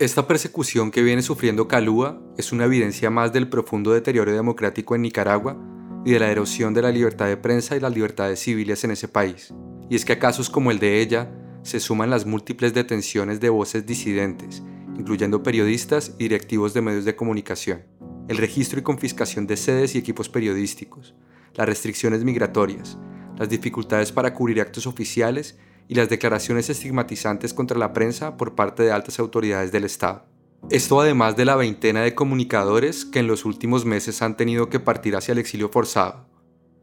Esta 0.00 0.26
persecución 0.26 0.90
que 0.90 1.02
viene 1.02 1.22
sufriendo 1.22 1.68
Calúa 1.68 2.20
es 2.36 2.50
una 2.50 2.64
evidencia 2.64 3.10
más 3.10 3.32
del 3.32 3.48
profundo 3.48 3.92
deterioro 3.92 4.32
democrático 4.32 4.96
en 4.96 5.02
Nicaragua 5.02 5.56
y 6.04 6.12
de 6.12 6.20
la 6.20 6.30
erosión 6.30 6.74
de 6.74 6.82
la 6.82 6.90
libertad 6.90 7.26
de 7.26 7.36
prensa 7.36 7.76
y 7.76 7.80
las 7.80 7.94
libertades 7.94 8.40
civiles 8.40 8.84
en 8.84 8.92
ese 8.92 9.08
país. 9.08 9.52
Y 9.90 9.96
es 9.96 10.04
que 10.04 10.14
a 10.14 10.18
casos 10.18 10.50
como 10.50 10.70
el 10.70 10.78
de 10.78 11.00
ella 11.00 11.30
se 11.62 11.80
suman 11.80 12.10
las 12.10 12.26
múltiples 12.26 12.74
detenciones 12.74 13.40
de 13.40 13.48
voces 13.48 13.86
disidentes, 13.86 14.62
incluyendo 14.96 15.42
periodistas 15.42 16.14
y 16.18 16.24
directivos 16.24 16.74
de 16.74 16.82
medios 16.82 17.04
de 17.04 17.16
comunicación, 17.16 17.82
el 18.28 18.36
registro 18.36 18.78
y 18.78 18.82
confiscación 18.82 19.46
de 19.46 19.56
sedes 19.56 19.94
y 19.94 19.98
equipos 19.98 20.28
periodísticos, 20.28 21.14
las 21.54 21.66
restricciones 21.66 22.24
migratorias, 22.24 22.98
las 23.36 23.48
dificultades 23.48 24.12
para 24.12 24.34
cubrir 24.34 24.60
actos 24.60 24.86
oficiales 24.86 25.58
y 25.88 25.94
las 25.94 26.08
declaraciones 26.08 26.68
estigmatizantes 26.68 27.54
contra 27.54 27.78
la 27.78 27.92
prensa 27.92 28.36
por 28.36 28.54
parte 28.54 28.82
de 28.82 28.92
altas 28.92 29.18
autoridades 29.18 29.72
del 29.72 29.84
Estado. 29.84 30.26
Esto 30.70 31.00
además 31.00 31.36
de 31.36 31.44
la 31.44 31.56
veintena 31.56 32.02
de 32.02 32.14
comunicadores 32.14 33.04
que 33.04 33.20
en 33.20 33.26
los 33.26 33.44
últimos 33.44 33.84
meses 33.84 34.22
han 34.22 34.36
tenido 34.36 34.68
que 34.68 34.80
partir 34.80 35.16
hacia 35.16 35.32
el 35.32 35.38
exilio 35.38 35.68
forzado, 35.68 36.28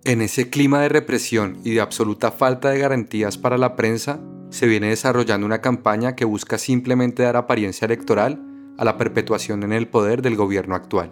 en 0.06 0.22
ese 0.22 0.52
clima 0.52 0.82
de 0.82 0.90
represión 0.90 1.58
y 1.64 1.72
de 1.72 1.82
absoluta 1.82 2.30
falta 2.30 2.70
de 2.70 2.78
garantías 2.78 3.40
para 3.40 3.58
la 3.58 3.76
prensa, 3.76 4.20
se 4.52 4.68
viene 4.68 4.90
desarrollando 4.90 5.48
una 5.48 5.62
campaña 5.62 6.16
que 6.16 6.26
busca 6.26 6.60
simplemente 6.60 7.24
dar 7.24 7.36
apariencia 7.36 7.86
electoral 7.86 8.40
a 8.78 8.86
la 8.86 8.98
perpetuación 9.00 9.64
en 9.64 9.74
el 9.74 9.88
poder 9.88 10.22
del 10.22 10.36
gobierno 10.36 10.76
actual. 10.76 11.12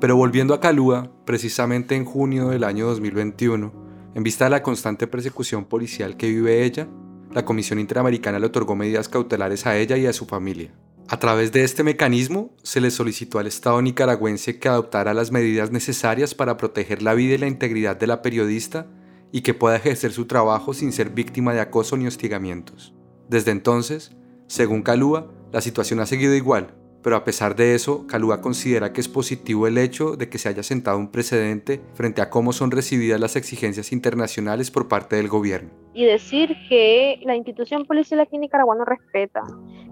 Pero 0.00 0.16
volviendo 0.16 0.52
a 0.52 0.58
Calúa, 0.58 1.12
precisamente 1.24 1.94
en 1.94 2.04
junio 2.04 2.48
del 2.48 2.64
año 2.64 2.86
2021, 2.86 3.72
en 4.12 4.22
vista 4.24 4.46
de 4.46 4.50
la 4.50 4.64
constante 4.64 5.06
persecución 5.06 5.64
policial 5.64 6.16
que 6.16 6.26
vive 6.26 6.64
ella, 6.64 6.88
la 7.32 7.44
Comisión 7.44 7.78
Interamericana 7.78 8.38
le 8.38 8.46
otorgó 8.46 8.74
medidas 8.74 9.08
cautelares 9.08 9.66
a 9.66 9.76
ella 9.76 9.96
y 9.96 10.06
a 10.06 10.12
su 10.12 10.26
familia. 10.26 10.72
A 11.08 11.18
través 11.18 11.50
de 11.52 11.64
este 11.64 11.82
mecanismo, 11.82 12.54
se 12.62 12.80
le 12.80 12.90
solicitó 12.90 13.38
al 13.38 13.46
Estado 13.46 13.82
nicaragüense 13.82 14.58
que 14.58 14.68
adoptara 14.68 15.12
las 15.14 15.32
medidas 15.32 15.70
necesarias 15.72 16.34
para 16.34 16.56
proteger 16.56 17.02
la 17.02 17.14
vida 17.14 17.34
y 17.34 17.38
la 17.38 17.48
integridad 17.48 17.96
de 17.96 18.06
la 18.06 18.22
periodista 18.22 18.86
y 19.32 19.42
que 19.42 19.54
pueda 19.54 19.76
ejercer 19.76 20.12
su 20.12 20.26
trabajo 20.26 20.72
sin 20.72 20.92
ser 20.92 21.10
víctima 21.10 21.52
de 21.52 21.60
acoso 21.60 21.96
ni 21.96 22.06
hostigamientos. 22.06 22.94
Desde 23.28 23.50
entonces, 23.50 24.12
según 24.46 24.82
Calúa, 24.82 25.32
la 25.52 25.60
situación 25.60 26.00
ha 26.00 26.06
seguido 26.06 26.34
igual, 26.34 26.74
pero 27.02 27.16
a 27.16 27.24
pesar 27.24 27.56
de 27.56 27.74
eso, 27.74 28.06
Calúa 28.06 28.40
considera 28.40 28.92
que 28.92 29.00
es 29.00 29.08
positivo 29.08 29.66
el 29.66 29.78
hecho 29.78 30.16
de 30.16 30.28
que 30.28 30.38
se 30.38 30.48
haya 30.48 30.62
sentado 30.62 30.98
un 30.98 31.10
precedente 31.10 31.80
frente 31.94 32.20
a 32.20 32.30
cómo 32.30 32.52
son 32.52 32.70
recibidas 32.70 33.20
las 33.20 33.36
exigencias 33.36 33.92
internacionales 33.92 34.70
por 34.70 34.88
parte 34.88 35.16
del 35.16 35.28
gobierno. 35.28 35.70
Y 35.94 36.04
decir 36.04 36.54
que 36.68 37.20
la 37.24 37.36
institución 37.36 37.84
policial 37.84 38.20
aquí 38.20 38.36
en 38.36 38.42
Nicaragua 38.42 38.76
no 38.76 38.84
respeta 38.84 39.42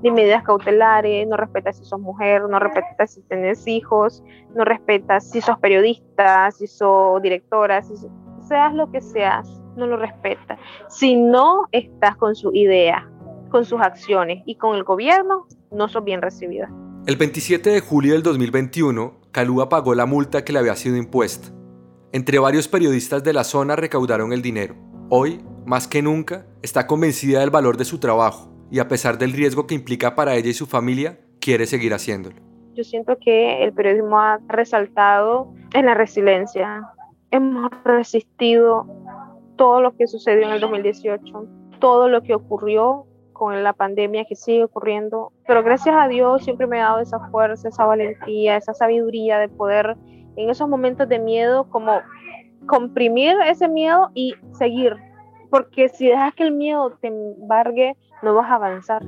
ni 0.02 0.10
medidas 0.10 0.44
cautelares, 0.44 1.26
no 1.26 1.36
respeta 1.36 1.72
si 1.72 1.84
sos 1.84 2.00
mujer, 2.00 2.42
no 2.48 2.58
respeta 2.58 3.06
si 3.06 3.20
tenés 3.22 3.66
hijos, 3.66 4.22
no 4.54 4.64
respeta 4.64 5.20
si 5.20 5.40
sos 5.40 5.58
periodista, 5.58 6.50
si 6.52 6.66
sos 6.66 7.20
directora, 7.20 7.82
si 7.82 7.94
seas 8.46 8.74
lo 8.74 8.90
que 8.90 9.00
seas, 9.00 9.48
no 9.76 9.86
lo 9.86 9.96
respeta. 9.96 10.58
Si 10.88 11.16
no 11.16 11.66
estás 11.72 12.16
con 12.16 12.36
su 12.36 12.54
idea, 12.54 13.10
con 13.50 13.64
sus 13.64 13.80
acciones 13.80 14.42
y 14.46 14.54
con 14.56 14.76
el 14.76 14.84
gobierno, 14.84 15.46
no 15.70 15.88
sos 15.88 16.04
bien 16.04 16.22
recibida. 16.22 16.70
El 17.08 17.16
27 17.16 17.70
de 17.70 17.80
julio 17.80 18.12
del 18.12 18.22
2021, 18.22 19.14
Calúa 19.32 19.70
pagó 19.70 19.94
la 19.94 20.04
multa 20.04 20.44
que 20.44 20.52
le 20.52 20.58
había 20.58 20.76
sido 20.76 20.98
impuesta. 20.98 21.48
Entre 22.12 22.38
varios 22.38 22.68
periodistas 22.68 23.24
de 23.24 23.32
la 23.32 23.44
zona 23.44 23.76
recaudaron 23.76 24.34
el 24.34 24.42
dinero. 24.42 24.74
Hoy, 25.08 25.40
más 25.64 25.88
que 25.88 26.02
nunca, 26.02 26.44
está 26.60 26.86
convencida 26.86 27.40
del 27.40 27.48
valor 27.48 27.78
de 27.78 27.86
su 27.86 27.98
trabajo 27.98 28.50
y 28.70 28.78
a 28.78 28.88
pesar 28.88 29.16
del 29.16 29.32
riesgo 29.32 29.66
que 29.66 29.74
implica 29.74 30.14
para 30.14 30.36
ella 30.36 30.50
y 30.50 30.52
su 30.52 30.66
familia, 30.66 31.18
quiere 31.40 31.64
seguir 31.64 31.94
haciéndolo. 31.94 32.36
Yo 32.74 32.84
siento 32.84 33.16
que 33.18 33.64
el 33.64 33.72
periodismo 33.72 34.20
ha 34.20 34.38
resaltado 34.46 35.54
en 35.72 35.86
la 35.86 35.94
resiliencia. 35.94 36.90
Hemos 37.30 37.70
resistido 37.86 38.86
todo 39.56 39.80
lo 39.80 39.96
que 39.96 40.06
sucedió 40.06 40.42
en 40.42 40.50
el 40.50 40.60
2018, 40.60 41.24
todo 41.80 42.10
lo 42.10 42.22
que 42.22 42.34
ocurrió 42.34 43.06
con 43.38 43.62
la 43.62 43.72
pandemia 43.72 44.24
que 44.24 44.34
sigue 44.34 44.64
ocurriendo. 44.64 45.32
Pero 45.46 45.62
gracias 45.62 45.94
a 45.96 46.08
Dios 46.08 46.42
siempre 46.42 46.66
me 46.66 46.80
ha 46.80 46.86
dado 46.86 47.00
esa 47.00 47.20
fuerza, 47.30 47.68
esa 47.68 47.84
valentía, 47.84 48.56
esa 48.56 48.74
sabiduría 48.74 49.38
de 49.38 49.48
poder 49.48 49.96
en 50.36 50.50
esos 50.50 50.68
momentos 50.68 51.08
de 51.08 51.20
miedo 51.20 51.70
como 51.70 52.00
comprimir 52.66 53.36
ese 53.46 53.68
miedo 53.68 54.10
y 54.12 54.34
seguir. 54.52 54.96
Porque 55.50 55.88
si 55.88 56.08
dejas 56.08 56.34
que 56.34 56.42
el 56.42 56.52
miedo 56.52 56.90
te 57.00 57.08
embargue, 57.08 57.96
no 58.22 58.34
vas 58.34 58.50
a 58.50 58.56
avanzar. 58.56 59.02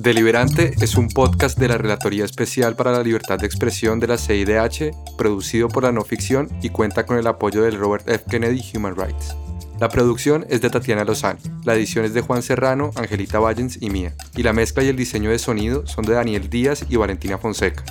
Deliberante 0.00 0.72
es 0.80 0.96
un 0.96 1.08
podcast 1.08 1.58
de 1.58 1.68
la 1.68 1.76
Relatoría 1.76 2.24
Especial 2.24 2.74
para 2.74 2.90
la 2.90 3.02
Libertad 3.02 3.38
de 3.38 3.44
Expresión 3.44 4.00
de 4.00 4.06
la 4.06 4.16
CIDH, 4.16 4.92
producido 5.18 5.68
por 5.68 5.82
la 5.82 5.92
no 5.92 6.06
ficción 6.06 6.48
y 6.62 6.70
cuenta 6.70 7.04
con 7.04 7.18
el 7.18 7.26
apoyo 7.26 7.60
del 7.64 7.76
Robert 7.76 8.08
F. 8.08 8.24
Kennedy 8.30 8.62
Human 8.72 8.96
Rights. 8.96 9.36
La 9.78 9.90
producción 9.90 10.46
es 10.48 10.62
de 10.62 10.70
Tatiana 10.70 11.04
Lozano, 11.04 11.38
la 11.64 11.74
edición 11.74 12.06
es 12.06 12.14
de 12.14 12.22
Juan 12.22 12.40
Serrano, 12.40 12.92
Angelita 12.94 13.40
Vallens 13.40 13.76
y 13.82 13.90
mía, 13.90 14.14
y 14.34 14.42
la 14.42 14.54
mezcla 14.54 14.82
y 14.82 14.88
el 14.88 14.96
diseño 14.96 15.28
de 15.28 15.38
sonido 15.38 15.86
son 15.86 16.06
de 16.06 16.14
Daniel 16.14 16.48
Díaz 16.48 16.86
y 16.88 16.96
Valentina 16.96 17.36
Fonseca. 17.36 17.84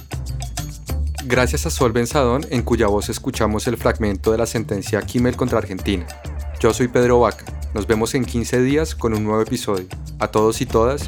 Gracias 1.26 1.68
a 1.68 1.70
Sol 1.70 1.92
Benzadón, 1.92 2.44
en 2.50 2.64
cuya 2.64 2.88
voz 2.88 3.10
escuchamos 3.10 3.68
el 3.68 3.78
fragmento 3.78 4.32
de 4.32 4.40
la 4.40 4.48
sentencia 4.48 5.00
Kimmel 5.04 5.36
contra 5.36 5.60
Argentina. 5.60 6.08
Yo 6.60 6.74
soy 6.74 6.88
Pedro 6.88 7.20
Vaca. 7.20 7.46
Nos 7.76 7.86
vemos 7.86 8.16
en 8.16 8.26
15 8.26 8.64
días 8.64 8.96
con 8.96 9.14
un 9.14 9.24
nuevo 9.24 9.44
episodio. 9.44 9.86
A 10.18 10.30
todos 10.30 10.60
y 10.60 10.66
todas, 10.66 11.08